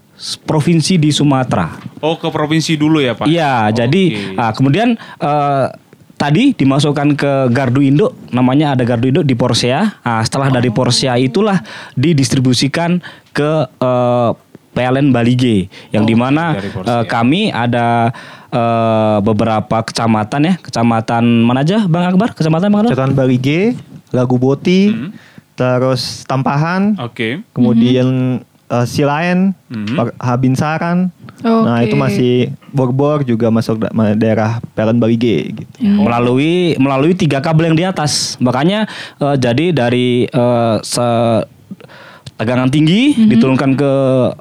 provinsi 0.47 0.95
di 0.97 1.11
Sumatera. 1.11 1.75
Oh, 1.99 2.15
ke 2.15 2.31
provinsi 2.31 2.79
dulu 2.79 3.03
ya 3.03 3.13
Pak? 3.13 3.27
Iya, 3.27 3.75
jadi 3.75 4.05
Oke. 4.15 4.39
ah, 4.39 4.53
kemudian 4.55 4.89
eh, 5.21 5.67
tadi 6.15 6.55
dimasukkan 6.55 7.19
ke 7.19 7.33
Gardu 7.51 7.83
Indo, 7.83 8.15
namanya 8.31 8.73
ada 8.73 8.83
Gardu 8.87 9.11
Indo 9.11 9.23
di 9.27 9.35
Porsea. 9.37 10.01
Nah, 10.01 10.23
setelah 10.23 10.49
dari 10.51 10.71
Porsea 10.71 11.19
itulah 11.19 11.61
didistribusikan 11.99 13.03
ke 13.35 13.67
eh, 13.69 14.31
PLN 14.75 15.15
Bali 15.15 15.35
G, 15.39 15.45
yang 15.95 16.03
di 16.03 16.19
mana 16.19 16.59
dari 16.59 16.71
Porsea. 16.71 17.03
eh, 17.03 17.05
kami 17.07 17.51
ada 17.55 18.11
eh, 18.51 19.19
beberapa 19.23 19.83
kecamatan 19.87 20.41
ya, 20.51 20.55
kecamatan 20.59 21.25
mana 21.45 21.63
aja, 21.63 21.87
Bang 21.87 22.07
Akbar? 22.09 22.35
Kecamatan 22.35 22.71
Bang 22.71 22.81
Akbar? 22.87 22.93
Catatan 22.95 23.15
Bali 23.15 23.39
G, 23.39 23.75
Lagu 24.11 24.39
Boti, 24.39 24.91
terus 25.55 26.27
Tampahan, 26.27 26.99
Oke. 26.99 27.43
kemudian 27.55 28.41
eh, 28.67 28.85
Silaen, 28.85 29.53
Mhm. 29.67 29.95
Par- 29.95 30.17
Habinsaran. 30.19 31.11
Nah 31.37 31.77
Oke. 31.77 31.85
itu 31.85 31.95
masih 31.95 32.35
Borbor 32.71 33.21
juga 33.21 33.49
masuk 33.49 33.77
da- 33.79 33.93
daerah 34.15 34.65
Bali 34.73 35.15
G 35.15 35.25
gitu. 35.53 35.69
melalui 35.85 36.73
melalui 36.75 37.13
tiga 37.13 37.39
kabel 37.39 37.67
yang 37.67 37.77
di 37.77 37.85
atas. 37.85 38.39
Makanya 38.39 38.89
eh, 39.19 39.37
jadi 39.37 39.71
dari 39.71 40.25
eh, 40.25 40.77
se- 40.81 41.45
tegangan 42.35 42.67
tinggi 42.67 43.15
diturunkan 43.15 43.71
ke 43.75 43.93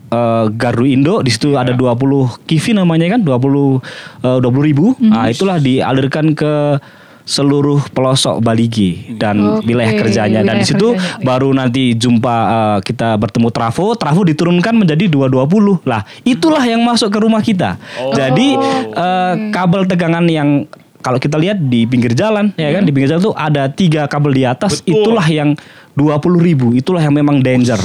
eh, 0.10 0.46
Gardu 0.52 0.84
Indo 0.84 1.20
di 1.20 1.30
situ 1.30 1.54
ada 1.54 1.72
20 1.72 1.94
kV 2.42 2.66
namanya 2.76 3.06
kan 3.12 3.22
20 3.22 3.84
eh, 4.24 4.40
20 4.40 4.50
ribu. 4.64 4.96
Nah, 5.00 5.28
itulah 5.30 5.60
dialirkan 5.60 6.32
ke 6.34 6.80
seluruh 7.24 7.88
pelosok 7.96 8.44
Baligi 8.44 9.16
dan 9.16 9.64
Oke, 9.64 9.72
wilayah 9.72 9.96
kerjanya 9.96 10.44
dan 10.44 10.60
wilayah 10.60 10.64
di 10.64 10.66
situ 10.68 10.88
kerjanya. 10.92 11.24
baru 11.24 11.50
nanti 11.56 11.84
jumpa 11.96 12.36
eh, 12.36 12.78
kita 12.84 13.16
bertemu 13.16 13.48
trafo, 13.52 13.96
trafo 13.96 14.22
diturunkan 14.28 14.76
menjadi 14.76 15.08
220. 15.08 15.88
Lah, 15.88 16.04
itulah 16.28 16.64
yang 16.68 16.84
masuk 16.84 17.10
ke 17.12 17.20
rumah 17.24 17.40
kita. 17.40 17.80
Jadi 18.12 18.60
eh, 18.92 19.34
kabel 19.56 19.88
tegangan 19.88 20.28
yang 20.28 20.68
kalau 21.04 21.20
kita 21.20 21.36
lihat 21.36 21.60
di 21.60 21.84
pinggir 21.84 22.16
jalan 22.16 22.56
ya 22.56 22.80
kan 22.80 22.88
di 22.88 22.92
pinggir 22.96 23.12
jalan 23.12 23.24
tuh 23.28 23.36
ada 23.36 23.68
tiga 23.68 24.08
kabel 24.08 24.32
di 24.32 24.44
atas 24.48 24.80
Betul. 24.80 25.04
itulah 25.04 25.28
yang 25.28 25.52
20 26.00 26.40
ribu 26.40 26.72
itulah 26.72 27.04
yang 27.04 27.14
memang 27.14 27.44
danger. 27.44 27.78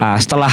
Nah, 0.00 0.16
setelah 0.16 0.48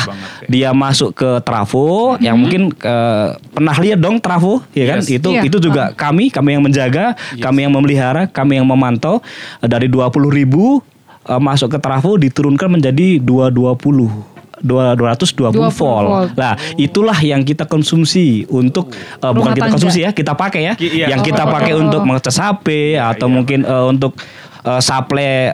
dia 0.45 0.69
masuk 0.69 1.15
ke 1.15 1.39
trafo 1.41 1.87
yang 2.19 2.35
mungkin 2.35 2.69
eh, 2.73 3.27
pernah 3.49 3.73
lihat 3.73 3.97
dong 3.97 4.19
trafo 4.19 4.59
ya 4.71 4.85
kan 4.85 4.99
Yes. 4.99 5.09
itu 5.09 5.29
Iya. 5.29 5.41
itu 5.41 5.57
juga 5.57 5.89
kami 5.93 6.27
kami 6.27 6.49
yang 6.51 6.61
menjaga, 6.61 7.15
kami 7.37 7.63
yang 7.63 7.71
memelihara, 7.71 8.27
kami 8.27 8.55
yang 8.55 8.67
memantau 8.67 9.23
Eh, 9.57 9.65
dari 9.65 9.87
20 9.87 10.03
ribu 10.29 10.83
eh, 11.23 11.39
masuk 11.39 11.71
ke 11.71 11.79
trafo 11.79 12.15
diturunkan 12.15 12.67
menjadi 12.69 13.17
220 13.17 14.11
dua- 14.57 14.97
220 14.97 15.53
20 15.53 15.69
volt. 15.71 16.07
volt. 16.09 16.29
Nah, 16.33 16.57
itulah 16.75 17.13
yang 17.19 17.41
kita 17.41 17.63
konsumsi 17.63 18.41
untuk 18.47 18.89
eh, 18.91 19.29
bukan 19.29 19.53
kita 19.53 19.69
konsumsi 19.69 19.99
ya, 20.01 20.11
kita 20.11 20.33
pakai 20.33 20.61
ya. 20.63 20.73
Ki- 20.73 20.91
iya. 20.97 21.07
Yang 21.09 21.29
kita 21.29 21.45
Oh. 21.45 21.53
pakai 21.53 21.73
untuk 21.73 22.01
mengecas 22.01 22.35
HP 22.35 22.67
atau 22.97 23.27
mungkin 23.27 23.61
eh, 23.61 23.85
untuk 23.85 24.17
eh, 24.63 24.81
supply 24.81 25.53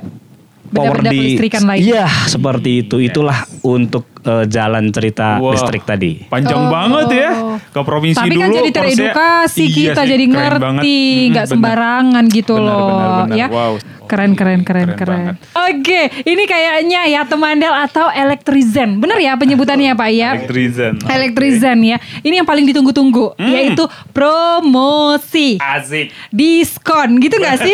power 0.74 1.00
di. 1.14 1.38
Iya, 1.86 2.06
seperti 2.28 2.70
itu. 2.86 2.96
Itulah 3.00 3.46
untuk 3.62 4.13
eh, 4.24 4.46
jalan 4.48 4.90
cerita 4.90 5.38
Wah, 5.38 5.52
listrik 5.52 5.84
tadi. 5.84 6.24
Panjang 6.26 6.62
Oh. 6.62 6.70
banget 6.70 7.08
ya. 7.14 7.30
Ke 7.66 7.80
provinsi 7.82 8.18
Tapi 8.18 8.32
dulu. 8.32 8.42
kan 8.42 8.50
jadi 8.54 8.72
teredukasi 8.72 9.64
Iya 9.64 9.76
kita 9.76 10.02
sih, 10.02 10.10
jadi 10.10 10.26
ngerti, 10.26 11.00
nggak 11.30 11.30
Mm, 11.30 11.32
benar. 11.32 11.48
sembarangan 11.48 12.24
gitu 12.28 12.54
Benar, 12.54 12.66
loh, 12.66 12.88
benar, 12.88 13.10
benar. 13.26 13.36
ya. 13.36 13.48
Wow. 13.50 13.74
Keren 14.04 14.36
keren 14.36 14.62
keren 14.62 14.94
Keren 14.94 15.40
keren. 15.40 15.56
Oke, 15.56 16.02
ini 16.22 16.44
kayaknya 16.44 17.08
ya 17.08 17.24
temandel 17.24 17.72
atau 17.72 18.12
elektrizen. 18.12 19.00
Bener 19.00 19.18
ya 19.18 19.34
penyebutannya 19.34 19.96
Pak 19.96 20.10
ya? 20.12 20.30
Electrizen. 20.36 21.00
Elektrizen 21.02 21.80
ya. 21.82 21.98
Ini 22.20 22.36
yang 22.38 22.46
paling 22.46 22.62
ditunggu-tunggu 22.64 23.34
Hmm. 23.34 23.50
yaitu 23.50 23.88
promosi. 24.12 25.58
Asik. 25.58 26.12
diskon 26.30 27.18
gitu 27.18 27.38
gak 27.38 27.58
sih? 27.60 27.74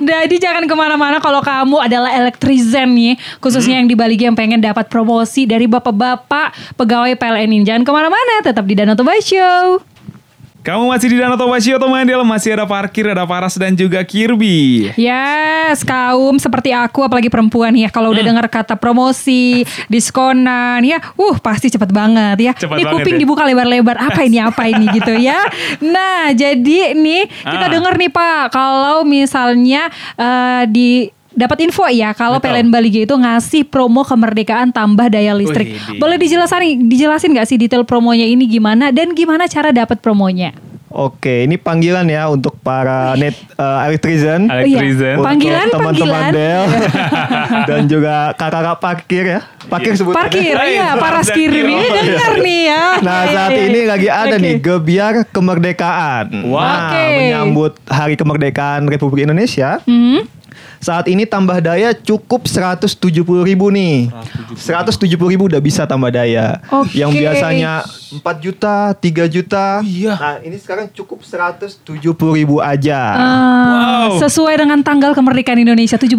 Jadi 0.00 0.36
jangan 0.36 0.64
ke 0.64 0.74
mana-mana 0.74 1.18
kalau 1.18 1.38
kamu 1.40 1.78
adalah 1.80 2.10
elektrizen 2.12 2.90
nih 2.90 3.14
Khususnya 3.38 3.76
yang 3.76 3.86
di 3.86 3.94
Bali 3.94 4.16
yang 4.16 4.32
pengen 4.32 4.58
dapat 4.58 4.86
promosi 4.86 5.13
dari 5.22 5.64
bapak-bapak 5.64 6.46
pegawai 6.74 7.14
PLN 7.14 7.50
ini 7.52 7.62
Jangan 7.62 7.82
ke 7.82 7.90
mana-mana, 7.90 8.42
tetap 8.42 8.64
di 8.64 8.74
Danau 8.74 8.92
Toba 8.92 9.14
Show 9.16 9.78
Kamu 10.60 10.88
masih 10.88 11.06
di 11.06 11.16
Danau 11.16 11.36
Toba 11.36 11.56
Show, 11.58 11.76
teman 11.76 12.02
Masih 12.24 12.50
ada 12.50 12.64
parkir, 12.64 13.04
ada 13.04 13.22
Paras 13.22 13.52
dan 13.52 13.70
juga 13.70 14.00
Kirby. 14.00 14.88
Yes, 14.94 15.82
kaum 15.82 16.34
seperti 16.34 16.72
aku 16.72 17.00
apalagi 17.00 17.28
perempuan 17.28 17.70
ya 17.74 17.86
Kalau 17.86 18.08
Hmm. 18.08 18.16
udah 18.16 18.24
dengar 18.24 18.46
kata 18.48 18.74
promosi, 18.74 19.60
diskonan 19.86 20.80
ya 20.80 21.04
Uh 21.14 21.36
pasti 21.36 21.68
cepet 21.68 21.90
banget 21.90 22.36
ya 22.40 22.52
Cepet 22.54 22.74
Ini 22.74 22.82
banget 22.82 22.96
kuping 22.96 23.14
ya. 23.14 23.20
dibuka 23.20 23.42
lebar-lebar 23.42 23.96
Apa 23.98 24.24
ini, 24.24 24.38
apa 24.38 24.62
ini 24.64 24.88
gitu 24.90 25.12
ya 25.14 25.36
Nah 25.84 26.32
jadi 26.32 26.94
nih 26.94 27.22
kita 27.28 27.66
Ah. 27.66 27.70
denger 27.70 27.94
nih 27.94 28.08
Pak 28.08 28.42
Kalau 28.48 29.04
misalnya 29.04 29.88
eh, 30.16 30.64
di 30.66 31.12
dapat 31.34 31.58
info 31.60 31.84
ya 31.86 32.10
kalau 32.10 32.38
Betul. 32.38 32.54
PLN 32.54 32.68
Bali 32.68 32.88
G 32.88 32.96
itu 33.02 33.12
ngasih 33.12 33.62
promo 33.64 34.00
kemerdekaan 34.00 34.70
tambah 34.70 35.06
daya 35.06 35.30
listrik. 35.32 35.68
Wih, 35.68 35.78
di- 35.90 35.98
Boleh 35.98 36.16
dijelasin 36.16 36.54
dijelasin 36.80 37.30
nggak 37.30 37.46
sih 37.46 37.56
detail 37.56 37.82
promonya 37.82 38.24
ini 38.24 38.46
gimana 38.46 38.88
dan 38.88 39.12
gimana 39.12 39.44
cara 39.44 39.68
dapat 39.68 39.98
promonya? 39.98 40.54
Oke, 40.88 41.42
ini 41.42 41.58
panggilan 41.58 42.06
ya 42.06 42.30
untuk 42.30 42.54
para 42.56 43.18
net 43.18 43.34
eh, 43.34 43.78
elektrizen. 43.84 44.46
Electrizen. 44.46 45.18
Iya. 45.18 45.26
Panggilan, 45.26 45.66
Untuk 45.66 45.74
teman-teman 45.74 46.14
panggilan. 46.22 46.32
Del 46.32 46.64
dan 47.68 47.80
juga 47.84 48.14
kakak-kakak 48.32 48.78
parkir 48.78 49.24
ya. 49.28 49.40
Parkir 49.66 49.92
sebutannya. 49.92 50.22
Parkir, 50.30 50.54
Hai, 50.54 50.70
iya, 50.70 50.94
para 50.94 51.18
Paras 51.18 51.26
dan 51.26 51.34
skir 51.34 51.50
ini 51.50 51.74
Kiro. 51.74 51.94
denger 51.98 52.32
nih 52.38 52.60
ya. 52.64 52.82
Nah 53.00 53.18
Iya, 53.20 53.34
saat 53.34 53.50
iya, 53.50 53.62
ini 53.64 53.74
iya. 53.76 53.90
lagi 53.90 54.08
ada 54.08 54.22
Oke. 54.30 54.44
nih 54.44 54.54
Gebiar 54.56 55.14
Kemerdekaan. 55.26 56.26
Wah. 56.46 56.62
Nah, 56.62 56.78
Oke. 56.86 57.04
menyambut 57.18 57.72
Hari 57.84 58.14
Kemerdekaan 58.14 58.86
Republik 58.86 59.24
Indonesia. 59.24 59.82
Hmm. 59.82 60.22
Saat 60.78 61.08
ini 61.08 61.24
tambah 61.24 61.58
daya 61.58 61.92
cukup 61.92 62.44
170 62.44 62.96
ribu 63.42 63.68
nih. 63.68 64.10
170 64.52 65.00
ribu 65.28 65.48
udah 65.48 65.60
bisa 65.60 65.84
tambah 65.84 66.08
daya. 66.08 66.60
Oke. 66.70 66.96
Yang 66.96 67.10
biasanya 67.18 67.72
4 68.14 68.20
juta, 68.38 68.74
3 68.94 69.24
juta. 69.26 69.64
iya. 69.82 70.14
Nah 70.14 70.36
ini 70.40 70.56
sekarang 70.56 70.86
cukup 70.90 71.24
170 71.24 71.82
ribu 72.32 72.58
aja. 72.60 73.00
Ah, 73.12 73.82
Wow. 74.04 74.20
Sesuai 74.20 74.60
dengan 74.60 74.78
tanggal 74.84 75.16
kemerdekaan 75.16 75.56
Indonesia 75.56 75.96
17. 75.96 76.12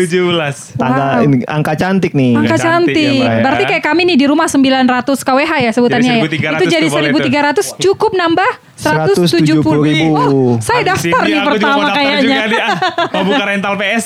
17. 0.00 0.74
Tanggal 0.74 1.08
wow. 1.20 1.24
ini, 1.28 1.36
angka 1.44 1.76
cantik 1.76 2.16
nih. 2.16 2.32
Angka 2.34 2.56
Cantik 2.56 2.96
cantik. 2.96 3.20
ya, 3.20 3.28
ya. 3.28 3.42
Berarti 3.44 3.64
kayak 3.68 3.84
kami 3.84 4.02
nih 4.08 4.16
di 4.16 4.26
rumah 4.26 4.48
900 4.48 5.20
kWh 5.20 5.52
ya 5.60 5.70
sebutannya 5.70 6.12
Jadi 6.24 6.36
ya. 6.40 6.50
1.300 6.56 6.56
Itu 6.56 6.66
jadi 6.66 6.86
tuh 6.88 6.94
boleh 6.96 7.10
1300 7.12 7.84
cukup 7.84 8.10
nambah 8.16 8.50
170 8.76 9.64
ribu. 9.64 10.12
Oh, 10.12 10.52
saya 10.60 10.84
daftar 10.92 11.24
nih 11.24 11.40
pertama 11.40 11.88
kayaknya. 11.96 12.20
Juga 12.20 12.42
nih, 12.44 12.60
ah. 12.60 12.76
Mau 13.16 13.22
buka 13.24 13.44
rental 13.48 13.74
PS. 13.80 14.04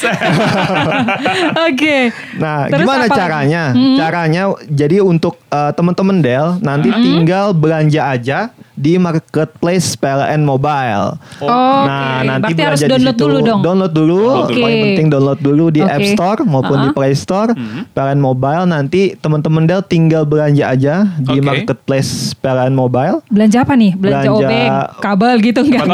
Oke. 1.68 1.96
Nah, 2.38 2.70
Terus 2.70 2.86
gimana 2.86 3.04
apa 3.10 3.16
caranya? 3.18 3.64
Caranya 3.74 4.42
jadi 4.70 5.02
untuk 5.02 5.42
eh, 5.50 5.72
teman-teman 5.74 6.16
Dell 6.22 6.48
nanti 6.62 6.88
tinggal 6.94 7.50
belanja 7.50 8.14
aja 8.14 8.38
di 8.80 8.96
marketplace 8.96 9.92
PLN 9.94 10.40
Mobile. 10.40 11.20
Oke. 11.36 11.52
Nah, 11.82 12.24
nanti 12.24 12.50
Berarti 12.50 12.62
harus 12.64 12.80
belanja 12.80 12.88
di 12.88 12.88
download 12.90 13.12
situ. 13.12 13.22
dulu 13.22 13.38
dong. 13.42 13.60
Download 13.60 13.92
dulu. 13.92 14.20
Oke. 14.42 14.56
Paling 14.56 14.80
penting 14.82 15.06
download 15.08 15.38
dulu 15.38 15.64
di 15.68 15.80
Oke. 15.80 15.92
App 15.92 16.04
Store 16.08 16.40
maupun 16.42 16.76
di 16.78 16.88
Uh-uh. 16.88 16.96
Play 16.96 17.12
Store. 17.14 17.50
PLN 17.92 18.18
Mobile 18.18 18.64
nanti 18.64 19.00
teman-teman 19.14 19.62
Dell 19.62 19.82
tinggal 19.82 20.24
belanja 20.24 20.64
aja 20.66 20.94
di 21.14 21.36
Oke. 21.36 21.44
marketplace 21.44 22.32
PLN 22.34 22.72
Mobile. 22.72 23.20
Belanja 23.28 23.58
apa 23.60 23.74
nih? 23.74 23.92
Belanja, 23.92 24.28
Belanja- 24.28 24.48
obeng, 24.48 24.70
kabel 24.98 25.34
gitu 25.40 25.60
enggak? 25.60 25.84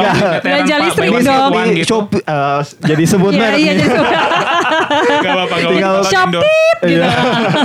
Belanja 0.41 0.75
listrik 0.81 1.11
dong. 1.21 1.51
Di 1.51 1.75
gitu. 1.75 1.89
Shopee, 1.89 2.23
eh, 2.23 2.61
jadi 2.85 3.05
sebut 3.05 3.33
Iya, 3.33 3.41
merek 3.41 3.59
iya 3.59 3.73
jadi 3.73 3.83
sudah. 3.85 4.21
Gak 5.17 5.33
apa-apa. 5.33 5.55
Tinggal 5.61 5.95
Shopee. 6.05 6.35
gitu. 6.35 6.51
Iya. 6.87 7.09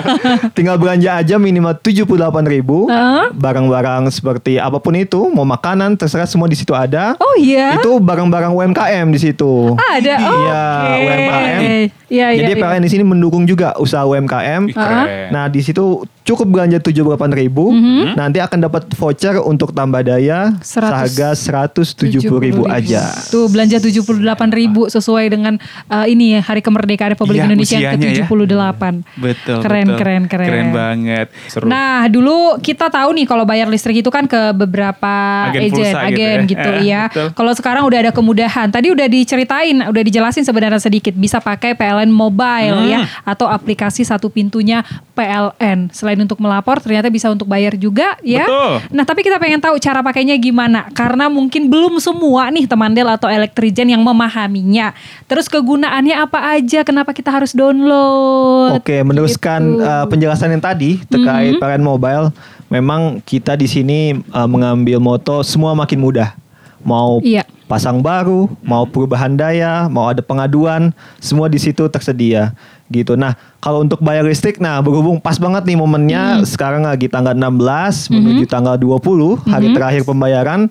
Tinggal 0.55 0.75
belanja 0.77 1.09
aja 1.15 1.35
minimal 1.35 1.75
78.000 1.75 2.07
ribu. 2.47 2.87
Hah? 2.87 3.27
Barang-barang 3.31 4.07
seperti 4.07 4.55
apa 4.55 4.77
pun 4.77 4.95
itu, 4.95 5.19
mau 5.29 5.43
makanan 5.43 5.95
terserah 5.95 6.25
semua 6.25 6.47
di 6.47 6.55
situ 6.55 6.71
ada. 6.71 7.13
Oh 7.17 7.35
iya. 7.35 7.75
Itu 7.75 7.97
barang-barang 7.97 8.51
UMKM 8.51 9.07
di 9.09 9.19
situ. 9.21 9.75
ada. 9.75 10.15
Oh, 10.21 10.39
Iya, 10.41 10.63
UMKM. 10.97 11.59
Iya, 11.61 11.75
iya. 12.07 12.27
Jadi 12.33 12.51
iya. 12.51 12.59
PLN 12.59 12.81
di 12.81 12.91
sini 12.91 13.03
mendukung 13.03 13.43
juga 13.43 13.75
usaha 13.77 14.03
UMKM. 14.03 14.71
Keren. 14.71 15.07
Nah, 15.29 15.45
di 15.47 15.59
situ 15.59 15.83
cukup 16.21 16.47
belanja 16.49 16.77
78.000 16.77 17.01
ribu, 17.33 17.71
Mhm. 17.71 18.13
nanti 18.13 18.37
akan 18.37 18.59
dapat 18.61 18.87
voucher 18.93 19.41
untuk 19.41 19.73
tambah 19.73 19.99
daya 20.01 20.53
100. 20.55 21.03
seharga 21.03 21.27
170.000 21.33 22.37
ribu 22.37 22.63
aja. 22.65 23.09
Tuh 23.27 23.47
belanja 23.47 23.77
78 23.77 24.21
ribu 24.51 24.87
sesuai 24.87 25.27
dengan 25.27 25.57
uh, 25.89 26.05
ini 26.05 26.37
ya 26.37 26.41
Hari 26.41 26.61
Kemerdekaan 26.61 27.10
Republik 27.11 27.37
Iya, 27.37 27.45
Indonesia 27.45 27.75
yang 27.75 27.93
usianya 27.93 28.09
ya. 28.09 28.25
ke-78. 28.25 28.83
Betul. 29.15 29.57
Keren, 29.59 29.85
betul. 29.85 29.97
keren, 29.97 30.23
keren. 30.25 30.47
Keren 30.47 30.67
banget. 30.71 31.27
Seru. 31.45 31.65
Nah, 31.65 32.07
dulu 32.07 32.37
kita 32.57 32.87
tahu 32.87 33.09
nih 33.13 33.25
kalau 33.25 33.43
bayar 33.43 33.67
listrik 33.67 33.99
itu 33.99 34.07
kan 34.07 34.23
ke 34.23 34.51
beberapa 34.51 35.13
Agen 35.47 35.61
agen, 35.61 35.71
pulsa 35.71 35.89
gitu 35.89 36.07
agen 36.07 36.37
ya. 36.37 36.47
gitu 36.47 36.69
Eh, 36.71 36.81
ya. 36.83 37.01
betul. 37.07 37.27
Kalau 37.33 37.53
sekarang 37.53 37.83
udah 37.83 37.99
ada 37.99 38.11
kemudahan. 38.11 38.67
Tadi 38.67 38.87
udah 38.87 39.07
diceritain, 39.07 39.75
udah 39.81 40.01
dijelasin 40.01 40.41
sebenarnya 40.41 40.77
sedikit 40.77 41.11
bisa 41.11 41.37
pakai 41.37 41.73
PLN 41.73 42.07
Mobile 42.07 42.77
ya 42.85 42.99
Hmm. 43.01 43.07
atau 43.25 43.47
aplikasi 43.47 44.01
satu 44.01 44.27
pintunya 44.27 44.85
PLN. 45.11 45.89
Selain 45.89 46.17
untuk 46.17 46.37
melapor, 46.37 46.77
ternyata 46.77 47.07
bisa 47.07 47.27
untuk 47.27 47.45
bayar 47.45 47.73
juga 47.75 48.13
ya. 48.21 48.45
Betul. 48.45 48.73
Nah, 48.91 49.03
tapi 49.03 49.21
kita 49.21 49.37
pengen 49.37 49.57
tahu 49.57 49.75
cara 49.77 49.99
pakainya 50.01 50.37
gimana? 50.37 50.85
Karena 50.91 51.25
mungkin 51.27 51.65
belum 51.67 51.97
semua 51.97 52.47
nih 52.47 52.65
teman 52.65 52.91
Del 52.91 53.07
atau 53.07 53.25
Elektrigen 53.27 53.89
yang 53.89 54.01
memahaminya. 54.01 54.93
Terus 55.25 55.47
kegunaannya 55.47 56.13
apa 56.13 56.53
aja? 56.53 56.83
Kenapa 56.83 57.00
kita 57.09 57.33
harus 57.33 57.57
download? 57.57 58.77
Oke, 58.77 59.01
meneruskan 59.01 59.61
Gitu. 59.73 59.81
uh, 59.81 60.05
penjelasan 60.05 60.53
yang 60.53 60.61
tadi 60.61 61.01
terkait 61.03 61.57
Mhm. 61.57 61.59
PLN 61.59 61.81
Mobile, 61.81 62.25
memang 62.67 63.17
kita 63.19 63.57
di 63.57 63.65
sini 63.65 63.99
uh, 64.29 64.45
mengambil 64.45 65.01
moto 65.01 65.41
semua 65.41 65.73
makin 65.73 65.97
mudah. 65.97 66.37
Mau 66.81 67.17
Iya. 67.21 67.41
pasang 67.65 67.97
baru, 67.99 68.45
mau 68.61 68.85
perubahan 68.85 69.33
daya, 69.33 69.85
mau 69.87 70.05
ada 70.05 70.21
pengaduan, 70.21 70.93
semua 71.17 71.45
di 71.45 71.57
situ 71.57 71.81
tersedia 71.87 72.53
gitu. 72.89 73.15
Nah, 73.15 73.33
kalau 73.57 73.79
untuk 73.79 74.03
bayar 74.03 74.21
listrik 74.21 74.59
nah 74.59 74.77
berhubung 74.77 75.15
pas 75.15 75.39
banget 75.39 75.63
nih 75.63 75.79
momennya 75.79 76.43
sekarang 76.43 76.83
lagi 76.83 77.07
tanggal 77.07 77.31
16 77.31 78.11
menuju 78.11 78.43
tanggal 78.45 78.75
20 78.75 79.39
hari 79.47 79.71
terakhir 79.71 80.03
pembayaran. 80.03 80.67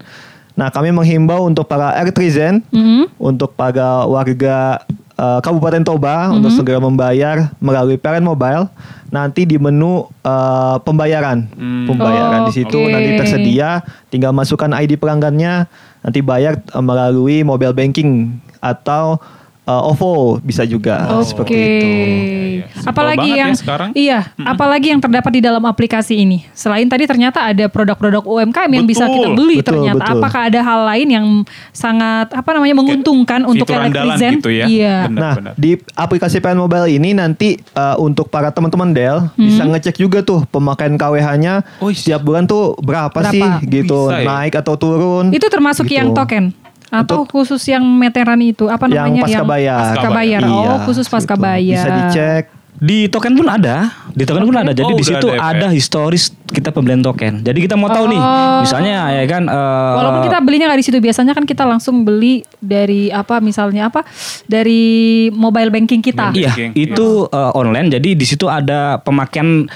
Nah, 0.52 0.68
kami 0.68 0.92
menghimbau 0.92 1.48
untuk 1.48 1.64
para 1.64 1.96
Elektrizen 1.96 2.60
Mhm. 2.68 3.16
untuk 3.16 3.56
para 3.56 4.04
warga 4.04 4.84
uh, 5.20 5.38
Kabupaten 5.44 5.84
Toba 5.84 6.32
untuk 6.32 6.48
segera 6.48 6.80
membayar 6.80 7.52
melalui 7.60 8.00
PLN 8.00 8.24
Mobile. 8.24 8.64
Nanti 9.10 9.42
di 9.42 9.58
menu 9.58 10.06
uh, 10.22 10.78
pembayaran, 10.86 11.50
pembayaran 11.90 12.46
di 12.46 12.62
situ 12.62 12.78
Oke. 12.78 12.94
nanti 12.94 13.10
tersedia. 13.18 13.82
Tinggal 14.06 14.30
masukkan 14.30 14.70
ID 14.70 14.96
pelanggannya, 14.96 15.66
nanti 16.06 16.22
bayar 16.22 16.62
uh, 16.72 16.80
melalui 16.80 17.42
mobile 17.42 17.74
banking 17.74 18.38
atau 18.62 19.18
uh, 19.70 19.88
OVO 19.88 20.12
bisa 20.40 20.66
juga 20.66 21.22
seperti 21.22 21.52
Oke. 21.52 21.62
itu. 21.62 21.86
iya. 21.86 22.66
Simpel 22.70 22.90
Apalagi 22.90 23.28
yang 23.30 23.50
ya 23.50 23.56
sekarang. 23.56 23.90
iya, 23.94 24.20
apalagi 24.38 24.86
yang 24.88 25.00
terdapat 25.00 25.30
di 25.30 25.40
dalam 25.40 25.62
aplikasi 25.62 26.14
ini. 26.18 26.42
Selain 26.52 26.84
tadi 26.84 27.04
ternyata 27.04 27.44
ada 27.44 27.66
produk-produk 27.66 28.22
UMKM 28.22 28.70
yang 28.72 28.84
bisa 28.84 29.04
kita 29.04 29.28
beli 29.30 29.60
Betul, 29.60 29.84
ternyata. 29.84 30.00
betul. 30.02 30.14
Apakah 30.16 30.40
ada 30.46 30.60
hal 30.60 30.80
lain 30.86 31.08
yang 31.10 31.26
sangat 31.70 32.30
apa 32.30 32.50
namanya 32.50 32.74
menguntungkan 32.74 33.44
untuk 33.44 33.64
fitur 33.64 33.80
andalan 33.80 34.16
Elektrizen? 34.16 34.32
gitu 34.36 34.50
ya. 34.50 34.66
Iya. 34.66 34.96
Benar, 35.06 35.20
Nah, 35.20 35.34
benar. 35.36 35.52
di 35.54 35.70
aplikasi 35.94 36.36
PLN 36.38 36.58
Mobile 36.58 36.88
ini 36.90 37.10
nanti 37.12 37.48
uh, 37.74 37.96
untuk 37.96 38.28
para 38.28 38.48
teman-teman 38.50 38.90
Dell 38.90 39.28
bisa 39.34 39.62
ngecek 39.62 39.96
juga 39.96 40.20
tuh 40.20 40.44
pemakaian 40.48 40.96
KWH-nya 40.96 41.54
Oh, 41.78 41.88
iya. 41.88 41.96
setiap 41.96 42.20
bulan 42.22 42.44
tuh 42.44 42.74
berapa, 42.78 43.12
Berapa? 43.12 43.28
sih 43.28 43.44
gitu, 43.68 44.08
Bisa 44.08 44.16
ya? 44.16 44.26
naik 44.26 44.54
atau 44.56 44.74
turun. 44.74 45.30
Itu 45.30 45.46
termasuk 45.46 45.84
gitu. 45.84 45.96
yang 45.96 46.08
token 46.12 46.52
atau 46.90 47.22
khusus 47.24 47.62
yang 47.64 47.80
meteran 47.82 48.38
itu 48.38 48.66
apa 48.66 48.84
Yang 48.84 48.94
namanya 49.08 49.22
pasca 49.24 49.42
bayar. 49.44 49.78
pasca 49.88 50.08
bayar. 50.10 50.40
Iya, 50.42 50.68
oh, 50.68 50.78
khusus 50.84 51.06
pasca 51.06 51.34
gitu. 51.34 51.42
bayar. 51.42 51.78
Bisa 51.78 51.90
dicek. 51.96 52.44
Di 52.72 53.06
token 53.06 53.36
pun 53.36 53.44
ada, 53.44 53.92
di 54.08 54.24
token 54.24 54.40
pun 54.42 54.56
ada. 54.56 54.72
Jadi 54.72 54.88
Oh, 54.88 54.96
di 54.96 55.04
situ 55.04 55.28
ada 55.28 55.36
ya, 55.36 55.40
ada 55.52 55.66
ya? 55.68 55.70
historis 55.70 56.32
kita 56.46 56.70
pembelian 56.70 56.98
token. 56.98 57.44
Jadi 57.44 57.60
kita 57.60 57.76
mau 57.76 57.86
tahu 57.86 58.08
nih, 58.08 58.16
Oh. 58.16 58.64
misalnya 58.64 59.12
ya 59.12 59.24
kan. 59.28 59.44
eh, 59.44 59.92
Walaupun 59.94 60.20
kita 60.24 60.38
belinya 60.40 60.66
nggak 60.66 60.80
di 60.80 60.86
situ 60.88 60.96
biasanya 60.98 61.32
kan 61.32 61.44
kita 61.44 61.62
langsung 61.62 62.02
beli 62.02 62.40
dari 62.56 63.12
apa 63.12 63.36
misalnya 63.38 63.86
apa 63.86 64.00
dari 64.46 64.80
mobile 65.30 65.68
banking 65.68 66.00
kita. 66.00 66.32
Iya, 66.32 66.72
itu 66.72 67.06
eh, 67.26 67.50
online. 67.52 67.92
Jadi 67.92 68.14
di 68.14 68.24
situ 68.24 68.46
ada 68.46 68.96
pemakaian. 68.96 69.68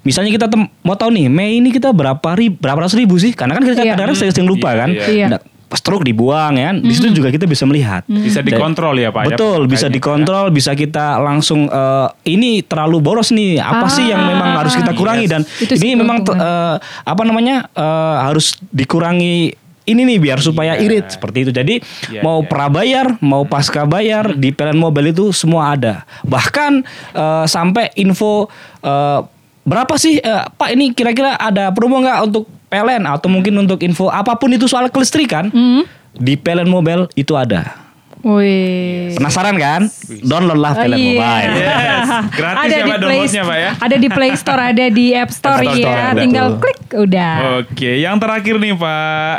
Misalnya 0.00 0.32
kita 0.32 0.46
tem- 0.48 0.72
mau 0.80 0.96
tahu 0.96 1.12
nih, 1.12 1.28
Mei 1.28 1.60
ini 1.60 1.68
kita 1.68 1.92
berapa 1.92 2.32
ribu, 2.32 2.56
berapa 2.56 2.80
ratus 2.80 2.96
ribu 2.96 3.20
sih? 3.20 3.36
Karena 3.36 3.52
kan 3.52 3.62
kita 3.62 3.76
Iya. 3.76 3.92
kadang-kadang 3.92 4.16
sering 4.16 4.48
lupa 4.48 4.72
Iya, 4.72 4.78
kan. 4.78 4.88
iya. 4.90 5.04
Iya. 5.06 5.26
Nah, 5.28 5.40
Stroke 5.68 6.00
dibuang 6.00 6.56
ya 6.56 6.72
kan. 6.72 6.76
Di 6.80 6.92
situ 6.92 7.12
juga 7.12 7.28
kita 7.28 7.44
bisa 7.44 7.68
melihat. 7.68 8.00
Bisa 8.08 8.40
Dan- 8.40 8.48
dikontrol 8.48 8.96
ya 8.96 9.12
Pak. 9.12 9.22
ya, 9.24 9.28
Betul, 9.36 9.60
bisa 9.66 9.86
dikontrol, 9.86 10.48
bisa 10.48 10.72
kita 10.72 11.20
langsung 11.20 11.68
eh, 11.68 12.08
ini 12.24 12.64
terlalu 12.64 13.02
boros 13.02 13.28
nih. 13.28 13.60
Apa 13.60 13.90
sih 13.90 14.08
yang 14.08 14.24
memang 14.24 14.56
harus 14.56 14.72
kita 14.72 14.92
kurangi 14.92 15.28
dan 15.28 15.44
Itu 15.44 15.76
ini 15.76 15.92
memang 15.92 16.24
eh, 16.24 16.76
apa 16.80 17.22
namanya 17.22 17.68
eh, 17.68 18.16
harus 18.24 18.56
dikurangi 18.68 19.52
ini 19.84 20.04
nih 20.04 20.18
biar 20.20 20.38
supaya 20.38 20.76
irit 20.76 21.16
seperti 21.16 21.44
itu. 21.44 21.50
Jadi 21.50 21.80
Iya, 22.12 22.20
mau 22.20 22.40
iya. 22.40 22.48
prabayar, 22.48 23.06
mau 23.20 23.44
pasca 23.44 23.88
bayar 23.88 24.36
di 24.36 24.52
PLN 24.52 24.76
Mobile 24.76 25.12
itu 25.12 25.32
semua 25.32 25.72
ada. 25.72 26.04
Bahkan 26.24 26.72
eh, 27.12 27.44
sampai 27.44 27.92
info 27.96 28.48
eh, 28.80 29.20
berapa 29.64 29.94
sih 29.96 30.16
eh, 30.16 30.44
Pak 30.48 30.68
ini 30.72 30.92
kira-kira 30.92 31.36
ada 31.36 31.72
promo 31.72 32.00
nggak 32.00 32.20
untuk 32.24 32.44
PLN 32.68 33.04
atau 33.04 33.26
mungkin 33.26 33.56
untuk 33.56 33.80
info 33.80 34.08
apa 34.08 34.32
pun 34.34 34.48
itu 34.50 34.64
soal 34.64 34.86
kelistrikan 34.86 35.48
Hmm. 35.48 35.82
di 36.12 36.34
PLN 36.34 36.66
Mobile 36.66 37.08
itu 37.14 37.32
ada. 37.32 37.88
Wih. 38.18 39.14
Penasaran 39.14 39.54
kan? 39.54 39.86
Download 40.20 40.58
lah 40.58 40.72
Oh, 40.72 40.80
PLN 40.80 40.98
iya. 40.98 41.06
Mobile. 41.06 41.52
Yes. 41.54 42.08
Gratis 42.38 42.58
ada 42.58 42.66
ya, 42.66 42.76
di 42.76 42.82
Pak, 42.82 42.98
Play 42.98 42.98
downloadnya, 43.14 43.42
Pak, 43.44 43.56
ya? 43.56 43.70
Ada 43.78 43.96
di 43.96 44.08
Play 44.10 44.32
Store, 44.34 44.62
ada 44.64 44.84
di 44.90 45.06
App 45.12 45.30
Store, 45.30 45.54
App 45.56 45.70
Store, 45.70 45.78
ya. 45.94 46.02
betul. 46.04 46.20
Tinggal 46.20 46.46
klik 46.58 46.80
udah. 46.98 47.32
Oke, 47.62 47.90
yang 47.96 48.16
terakhir 48.16 48.54
nih 48.56 48.74
Pak, 48.74 48.92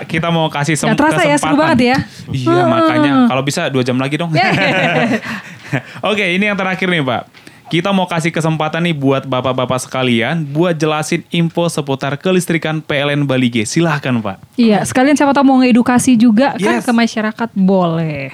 kita 0.07 0.27
mau 0.29 0.47
kasih 0.47 0.73
sem- 0.73 0.95
terasa 0.95 1.21
ya, 1.21 1.35
seru 1.35 1.53
kesempatan. 1.53 1.59
banget 1.59 1.79
ya. 1.83 1.97
Iya, 2.31 2.55
Hmm. 2.55 2.67
makanya 2.67 3.11
kalau 3.27 3.43
bisa 3.43 3.61
dua 3.67 3.83
jam 3.83 3.95
lagi 3.95 4.15
dong. 4.15 4.31
Oke, 6.09 6.25
ini 6.29 6.43
yang 6.43 6.55
terakhir 6.55 6.87
nih 6.87 7.03
Pak. 7.03 7.21
Kita 7.69 7.89
mau 7.89 8.03
kasih 8.03 8.29
kesempatan 8.29 8.81
nih 8.81 8.93
buat 8.93 9.23
bapak-bapak 9.23 9.77
sekalian 9.79 10.41
buat 10.43 10.73
jelasin 10.73 11.21
info 11.29 11.69
seputar 11.69 12.17
kelistrikan 12.17 12.81
PLN 12.81 13.23
Bali 13.23 13.45
G. 13.47 13.61
Silahkan 13.61 14.09
Pak. 14.15 14.41
Iya, 14.55 14.81
sekalian 14.81 15.13
siapa 15.13 15.31
tahu 15.31 15.45
mau 15.45 15.57
ngedukasi 15.57 16.17
juga 16.17 16.57
kan 16.57 16.81
Yes. 16.81 16.83
ke 16.83 16.91
masyarakat 16.91 17.49
boleh. 17.53 18.33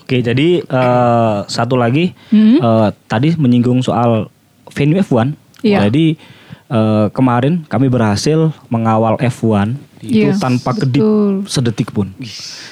Oke, 0.00 0.20
jadi 0.20 0.60
eh, 0.60 1.36
satu 1.46 1.74
lagi 1.74 2.12
Hmm. 2.28 2.58
eh, 2.58 2.88
tadi 3.06 3.32
menyinggung 3.34 3.80
soal 3.80 4.28
venue 4.70 5.00
F1. 5.00 5.32
Iya. 5.62 5.88
Jadi 5.88 6.20
eh, 6.68 7.06
kemarin 7.10 7.64
kami 7.64 7.88
berhasil 7.88 8.52
mengawal 8.68 9.16
F1 9.18 9.72
itu 10.00 10.28
Iya, 10.28 10.36
tanpa 10.36 10.70
betul. 10.70 10.80
kedip 10.82 11.02
sedetik 11.46 11.88
pun. 11.90 12.12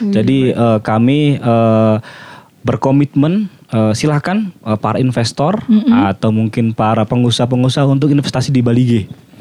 Jadi 0.00 0.52
eh, 0.52 0.78
kami 0.80 1.34
eh, 1.34 1.96
berkomitmen 2.68 3.48
eh, 3.72 3.92
silahkan 3.96 4.52
eh, 4.52 4.76
para 4.76 5.00
investor 5.00 5.64
atau 6.12 6.28
mungkin 6.28 6.76
para 6.76 7.08
pengusaha-pengusaha 7.08 7.88
untuk 7.88 8.12
investasi 8.12 8.52
di 8.52 8.60
Bali 8.60 8.84
G. 8.84 8.92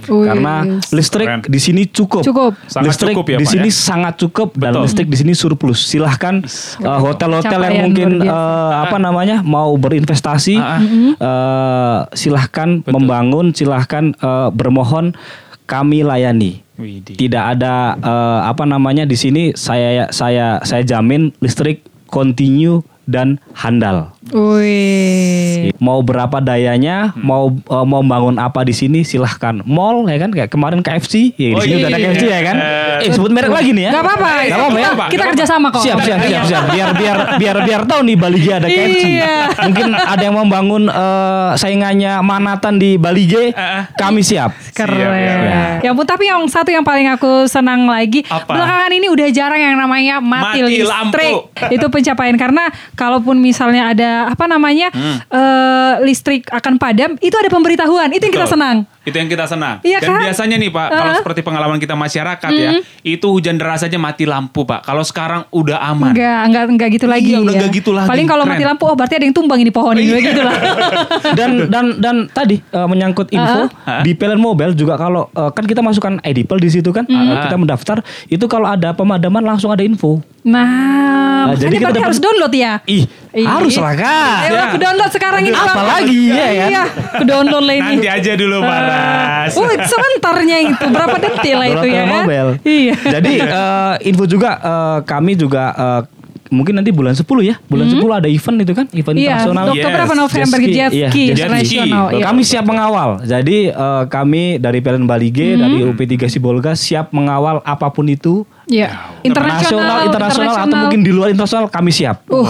Wih. 0.07 0.29
Karena 0.29 0.61
listrik 0.93 1.25
Keren. 1.25 1.41
di 1.49 1.59
sini 1.59 1.81
cukup. 1.89 2.21
Cukup. 2.21 2.53
Sangat 2.69 2.85
listrik 2.85 3.15
cukup 3.17 3.25
ya, 3.33 3.37
di 3.41 3.47
sini 3.49 3.69
ya? 3.73 3.75
sangat 3.75 4.13
cukup 4.21 4.53
dan 4.53 4.77
Betul. 4.77 4.83
listrik 4.85 5.07
di 5.09 5.17
sini 5.17 5.33
surplus. 5.33 5.79
Silahkan 5.83 6.45
eh, 6.79 6.99
hotel-hotel 7.01 7.59
yang 7.59 7.73
Capaian 7.73 7.83
mungkin 7.89 8.09
eh, 8.21 8.71
apa 8.77 8.97
namanya 9.01 9.41
mau 9.41 9.73
berinvestasi, 9.75 10.55
Ah, 10.61 10.79
eh, 11.17 11.99
silahkan 12.13 12.85
Betul. 12.85 12.93
membangun, 12.93 13.45
silahkan 13.57 14.13
eh, 14.13 14.49
bermohon 14.53 15.17
kami 15.65 16.05
layani. 16.05 16.61
Widih. 16.77 17.17
Tidak 17.17 17.43
ada 17.57 17.97
eh, 17.97 18.39
apa 18.47 18.63
namanya 18.69 19.03
di 19.03 19.17
sini 19.17 19.57
saya 19.57 20.13
saya 20.13 20.61
saya 20.61 20.85
jamin 20.85 21.33
listrik 21.41 21.81
continue 22.05 22.85
dan 23.07 23.39
handal. 23.55 24.11
Wih. 24.29 25.71
Mau 25.79 26.03
berapa 26.03 26.37
dayanya, 26.37 27.15
mau 27.15 27.47
eh, 27.49 27.85
mau 27.87 28.03
bangun 28.03 28.35
apa 28.37 28.61
di 28.61 28.71
sini 28.71 29.01
silahkan. 29.01 29.63
Mall 29.63 30.03
ya 30.05 30.19
kan 30.19 30.29
kayak 30.29 30.51
kemarin 30.51 30.79
KFC, 30.81 31.31
ya 31.33 31.47
di 31.49 31.55
Oh, 31.55 31.63
sini 31.63 31.79
udah 31.79 31.89
ada 31.89 31.97
iya. 31.97 32.07
KFC 32.11 32.23
ya 32.25 32.39
kan. 32.43 32.55
Eh 32.99 33.09
sebut 33.09 33.31
merek 33.31 33.49
lagi 33.49 33.71
nih 33.71 33.87
ya. 33.87 33.91
Gak 33.93 34.03
apa-apa. 34.03 34.29
Gak 34.43 34.57
apa-apa 34.57 34.77
ya. 34.77 34.89
Kita, 34.91 35.05
kita 35.07 35.23
kerja 35.31 35.45
sama 35.47 35.67
kok. 35.69 35.81
Siap 35.81 35.99
siap 36.01 36.19
siap 36.21 36.43
siap. 36.45 36.63
Biar 36.69 36.89
biar 36.93 37.17
biar 37.39 37.57
biar 37.63 37.81
tahu 37.85 38.01
nih 38.03 38.15
Bali 38.15 38.39
G 38.39 38.47
ada 38.51 38.67
KFC. 38.67 39.05
Iya. 39.07 39.35
Mungkin 39.63 39.87
ada 39.95 40.21
yang 40.21 40.35
membangun 40.35 40.83
eh, 40.87 41.49
saingannya 41.55 42.19
Manatan 42.19 42.75
di 42.75 42.99
Bali 42.99 43.23
G, 43.25 43.55
kami 43.95 44.21
siap. 44.21 44.51
Keren. 44.75 44.91
Siap, 44.93 45.13
ya. 45.15 45.65
Ya 45.79 45.89
ampun 45.89 46.03
tapi 46.03 46.27
yang 46.27 46.43
satu 46.45 46.67
yang 46.67 46.83
paling 46.83 47.07
aku 47.07 47.47
senang 47.47 47.87
lagi 47.87 48.25
Apa? 48.25 48.49
belakangan 48.49 48.91
ini 48.91 49.07
udah 49.07 49.27
jarang 49.31 49.61
yang 49.61 49.75
namanya 49.77 50.19
mati, 50.19 50.59
Mati 50.59 50.75
listrik. 50.75 50.89
lampu. 50.89 51.29
Itu 51.71 51.85
pencapaian 51.87 52.35
karena 52.35 52.67
kalaupun 52.97 53.38
misalnya 53.38 53.93
ada 53.93 54.10
apa 54.27 54.49
namanya 54.49 54.89
Hmm. 54.89 55.21
eh, 55.29 55.93
listrik 56.03 56.49
akan 56.49 56.81
padam 56.81 57.13
itu 57.21 57.38
ada 57.38 57.47
pemberitahuan. 57.47 58.10
Itu 58.10 58.25
yang 58.25 58.33
kita 58.33 58.49
senang. 58.49 58.89
Itu 59.07 59.15
yang 59.15 59.25
kita 59.25 59.47
senang. 59.47 59.79
Iya 59.81 59.97
Dan 59.97 60.09
kan? 60.11 60.21
biasanya 60.27 60.55
nih 60.57 60.67
Pak, 60.67 60.87
kalau 60.89 61.03
Uh-uh. 61.07 61.19
seperti 61.23 61.39
pengalaman 61.39 61.79
kita 61.79 61.95
masyarakat 61.95 62.51
ya, 62.51 62.71
itu 63.01 63.23
hujan 63.25 63.55
deras 63.55 63.79
aja 63.79 63.95
mati 63.95 64.27
lampu 64.27 64.61
Pak. 64.61 64.83
Kalau 64.83 64.99
sekarang 65.01 65.47
udah 65.49 65.79
aman. 65.81 66.11
Enggak, 66.11 66.39
enggak 66.43 66.63
enggak 66.67 66.89
gitu 66.93 67.07
lagi. 67.07 67.31
Iya, 67.31 67.39
udah 67.39 67.47
ya. 67.47 67.57
enggak 67.57 67.71
gitu 67.73 67.91
lagi. 67.91 68.09
Paling 68.11 68.27
kalau 68.27 68.43
mati 68.43 68.63
lampu 68.63 68.83
oh 68.83 68.93
berarti 68.93 69.15
ada 69.15 69.23
yang 69.23 69.33
tumbang 69.33 69.59
ini 69.59 69.71
pohon 69.71 69.95
ini 69.95 70.11
Iya. 70.11 70.19
gitu 70.25 70.41
lah. 70.41 70.55
dan 71.39 71.51
dan 71.67 71.85
dan 71.97 72.15
tadi 72.27 72.59
eh, 72.59 72.87
menyangkut 72.87 73.31
info 73.31 73.45
Uh-huh. 73.67 74.03
di 74.03 74.11
Pelen 74.11 74.37
Mobile 74.37 74.73
juga 74.73 74.95
kalau 74.95 75.31
eh, 75.31 75.49
kan 75.49 75.63
kita 75.63 75.79
masukkan 75.79 76.19
Edipel 76.19 76.57
di 76.57 76.67
situ 76.67 76.91
kan 76.91 77.05
eh, 77.05 77.35
kita 77.41 77.55
mendaftar 77.55 78.03
itu 78.27 78.43
kalau 78.45 78.67
ada 78.67 78.91
pemadaman 78.91 79.41
langsung 79.41 79.71
ada 79.71 79.81
info. 79.81 80.19
Nah, 80.43 81.07
Nah, 81.47 81.55
jadi 81.55 81.79
kita 81.79 81.99
harus 82.01 82.19
download 82.19 82.51
ya. 82.51 82.83
Ih. 82.85 83.07
Harus 83.33 83.75
lah 83.75 83.93
kak. 83.93 84.35
Ayo 84.43 84.59
aku 84.63 84.77
download 84.77 85.11
sekarang 85.11 85.41
ini. 85.43 85.53
Apalagi 85.53 86.19
ya 86.27 86.47
kan? 86.47 86.69
Iya, 86.69 86.83
aku 87.11 87.23
download 87.23 87.63
lah 87.63 87.75
ini. 87.75 87.91
Nanti 87.95 88.07
aja 88.07 88.31
dulu 88.33 88.57
Paras. 88.59 89.51
Oh, 89.53 89.67
sebentarnya 89.67 90.57
itu 90.65 90.85
berapa 90.87 91.15
detik 91.17 91.53
lah 91.53 91.67
itu 91.67 91.87
ya 91.87 92.03
kan? 92.03 92.13
mobile. 92.23 92.49
Iya. 92.61 92.93
Jadi 92.97 93.33
eh, 93.39 93.93
info 94.05 94.23
juga 94.25 94.49
eh, 94.57 94.97
kami 95.03 95.33
juga 95.33 95.63
eh, 95.71 96.01
mungkin 96.47 96.79
nanti 96.79 96.89
bulan 96.89 97.11
10 97.11 97.27
ya. 97.43 97.59
Bulan 97.61 97.87
10 97.89 97.99
ada 98.13 98.25
event 98.25 98.57
itu 98.57 98.71
kan, 98.71 98.87
event 98.89 99.11
Hmm. 99.11 99.19
Iya, 99.19 99.33
internasional. 99.43 99.65
Oktober 99.69 99.99
apa 99.99 100.07
Yes. 100.07 100.21
November 100.23 100.57
Jet 100.57 100.63
ski, 100.63 100.71
jet 100.71 100.71
iya, 100.71 100.87
ski 100.87 101.03
jet 101.03 101.11
ski. 101.11 101.27
internasional. 101.35 102.05
Iya. 102.09 102.23
Kami 102.23 102.41
siap 102.41 102.63
mengawal. 102.63 103.09
Jadi 103.21 103.57
eh, 103.67 104.03
kami 104.07 104.43
dari 104.55 104.79
Pelen 104.79 105.03
Bali 105.03 105.29
G, 105.29 105.39
Hmm. 105.49 105.59
dari 105.59 105.77
UP3 105.83 106.13
Sibolga 106.27 106.71
siap 106.73 107.11
mengawal 107.11 107.59
apa 107.61 107.87
pun 107.89 108.07
itu. 108.07 108.47
Iya. 108.65 109.19
Internasional, 109.21 110.07
internasional 110.07 110.55
atau 110.57 110.77
mungkin 110.77 110.99
di 110.99 111.11
luar 111.11 111.27
internasional 111.27 111.67
kami 111.67 111.87
siap. 111.89 112.23
Uh, 112.27 112.43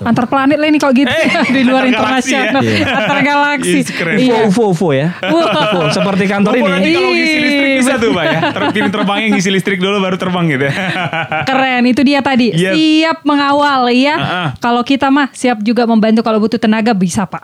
antar 0.00 0.24
planet 0.24 0.56
lah 0.56 0.68
ini 0.68 0.76
kok 0.76 0.92
gitu 0.92 1.08
Eh, 1.10 1.28
di 1.50 1.62
luar 1.62 1.84
antar 1.84 2.00
galaksi 2.16 2.32
internasional, 2.32 2.62
ya. 2.62 2.86
antar 2.86 3.18
galaksi. 3.20 3.78
Iya. 4.20 4.34
UFO, 4.46 4.64
UFO 4.70 4.88
ya. 4.90 5.08
UFO, 5.22 5.80
seperti 5.90 6.24
kantor 6.24 6.52
ini. 6.54 6.66
nanti 6.66 6.88
kalau 6.90 7.10
ngisi 7.10 7.38
listrik 7.38 7.70
bisa 7.76 7.92
tuh 7.96 8.10
Pak 8.10 8.24
ya. 8.26 8.40
Terpilih 8.50 8.90
terbangnya 8.90 9.26
ngisi 9.30 9.50
listrik 9.50 9.78
dulu 9.78 9.96
baru 9.98 10.16
terbang 10.16 10.44
gitu 10.48 10.64
ya. 10.64 10.74
Keren, 11.48 11.82
itu 11.84 12.00
dia 12.00 12.20
tadi. 12.20 12.52
Yes. 12.52 12.72
Siap 12.72 13.18
mengawal 13.22 13.90
ya. 13.90 14.14
Uh-uh. 14.16 14.48
Kalau 14.58 14.82
kita 14.82 15.08
mah 15.08 15.28
siap 15.30 15.60
juga 15.60 15.84
membantu 15.84 16.20
kalau 16.20 16.38
butuh 16.38 16.56
tenaga 16.56 16.92
bisa 16.92 17.24
Pak. 17.24 17.42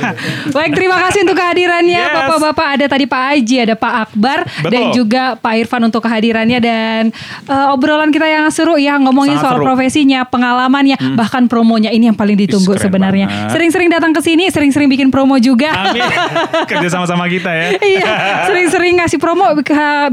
Baik, 0.56 0.72
terima 0.72 0.96
kasih 1.00 1.22
untuk 1.22 1.36
kehadirannya 1.36 1.92
Yes. 1.96 2.10
Bapak-bapak. 2.10 2.66
Ada 2.74 2.86
tadi 2.88 3.04
Pak 3.04 3.22
Aji, 3.32 3.56
ada 3.60 3.74
Pak 3.74 3.94
Akbar 4.04 4.38
Betul. 4.44 4.70
dan 4.70 4.84
juga 4.90 5.22
Pak 5.36 5.54
Irfan 5.56 5.82
untuk 5.82 6.00
kehadirannya 6.00 6.58
dan 6.58 7.02
eh, 7.44 7.66
obrolan 7.70 8.10
kita 8.10 8.26
yang 8.26 8.46
seru 8.48 8.74
ya 8.74 8.96
ngomongin 8.96 9.36
Sangat 9.36 9.44
soal 9.44 9.56
seru. 9.56 9.64
profesinya, 9.64 10.20
pengalamannya, 10.24 10.96
bahkan 11.14 11.46
promonya 11.74 11.90
ini 11.90 12.06
yang 12.06 12.14
paling 12.14 12.38
ditunggu 12.38 12.78
Is, 12.78 12.86
sebenarnya. 12.86 13.26
banget. 13.26 13.50
Sering-sering 13.50 13.90
datang 13.90 14.14
ke 14.14 14.22
sini, 14.22 14.46
sering-sering 14.46 14.86
bikin 14.86 15.10
promo 15.10 15.34
juga. 15.42 15.74
Amin. 15.74 16.06
Kerja 16.70 16.86
sama-sama 16.86 17.26
kita 17.26 17.50
ya. 17.50 17.68
iya, 17.82 18.12
sering-sering 18.46 19.02
ngasih 19.02 19.18
promo 19.18 19.42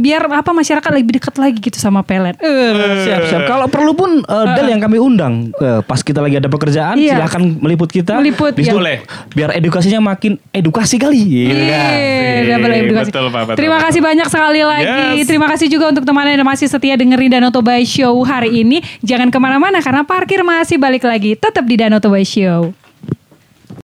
biar 0.02 0.26
apa 0.26 0.50
masyarakat 0.50 0.90
lebih 0.90 1.22
dekat 1.22 1.38
lagi 1.38 1.62
gitu 1.62 1.78
sama 1.78 2.02
pelet. 2.02 2.34
Eh. 2.42 3.06
Siap, 3.06 3.22
siap. 3.30 3.42
Kalau 3.46 3.70
perlu 3.70 3.94
pun 3.94 4.26
eh, 4.26 4.46
Del 4.58 4.74
yang 4.74 4.82
kami 4.82 4.98
undang 4.98 5.54
eh, 5.54 5.86
pas 5.86 6.02
kita 6.02 6.18
lagi 6.18 6.42
ada 6.42 6.50
pekerjaan, 6.50 6.98
Iya. 6.98 7.22
silahkan 7.22 7.46
meliput 7.62 7.94
kita. 7.94 8.18
Meliput, 8.18 8.58
situ 8.58 8.66
iya. 8.66 8.74
Boleh. 8.74 8.98
Biar 9.38 9.54
edukasinya 9.54 10.02
makin 10.02 10.42
edukasi 10.50 10.98
kali. 10.98 11.22
Iya. 11.22 11.54
Iya, 11.62 12.58
double 12.58 12.74
edukasi. 12.74 13.14
Betul, 13.14 13.30
Pak, 13.30 13.42
betul, 13.46 13.58
Terima 13.62 13.78
betul. 13.78 13.86
kasih 13.86 14.02
banyak 14.02 14.28
sekali 14.34 14.62
lagi. 14.66 15.06
Yes. 15.22 15.28
Terima 15.30 15.46
kasih 15.46 15.68
juga 15.70 15.86
untuk 15.94 16.10
teman 16.10 16.26
yang 16.26 16.42
masih 16.42 16.66
setia 16.66 16.98
dengerin 16.98 17.30
Danau 17.30 17.54
Toba 17.54 17.78
Show 17.86 18.18
hari 18.26 18.66
ini. 18.66 18.82
Jangan 19.06 19.30
ke 19.30 19.38
mana-mana 19.38 19.78
karena 19.78 20.02
parkir 20.02 20.42
masih 20.42 20.82
balik 20.82 21.06
lagi. 21.06 21.38
Tetap 21.52 21.68
di 21.68 21.76
Danau 21.76 22.00
Toba 22.00 22.24
Show. 22.24 22.72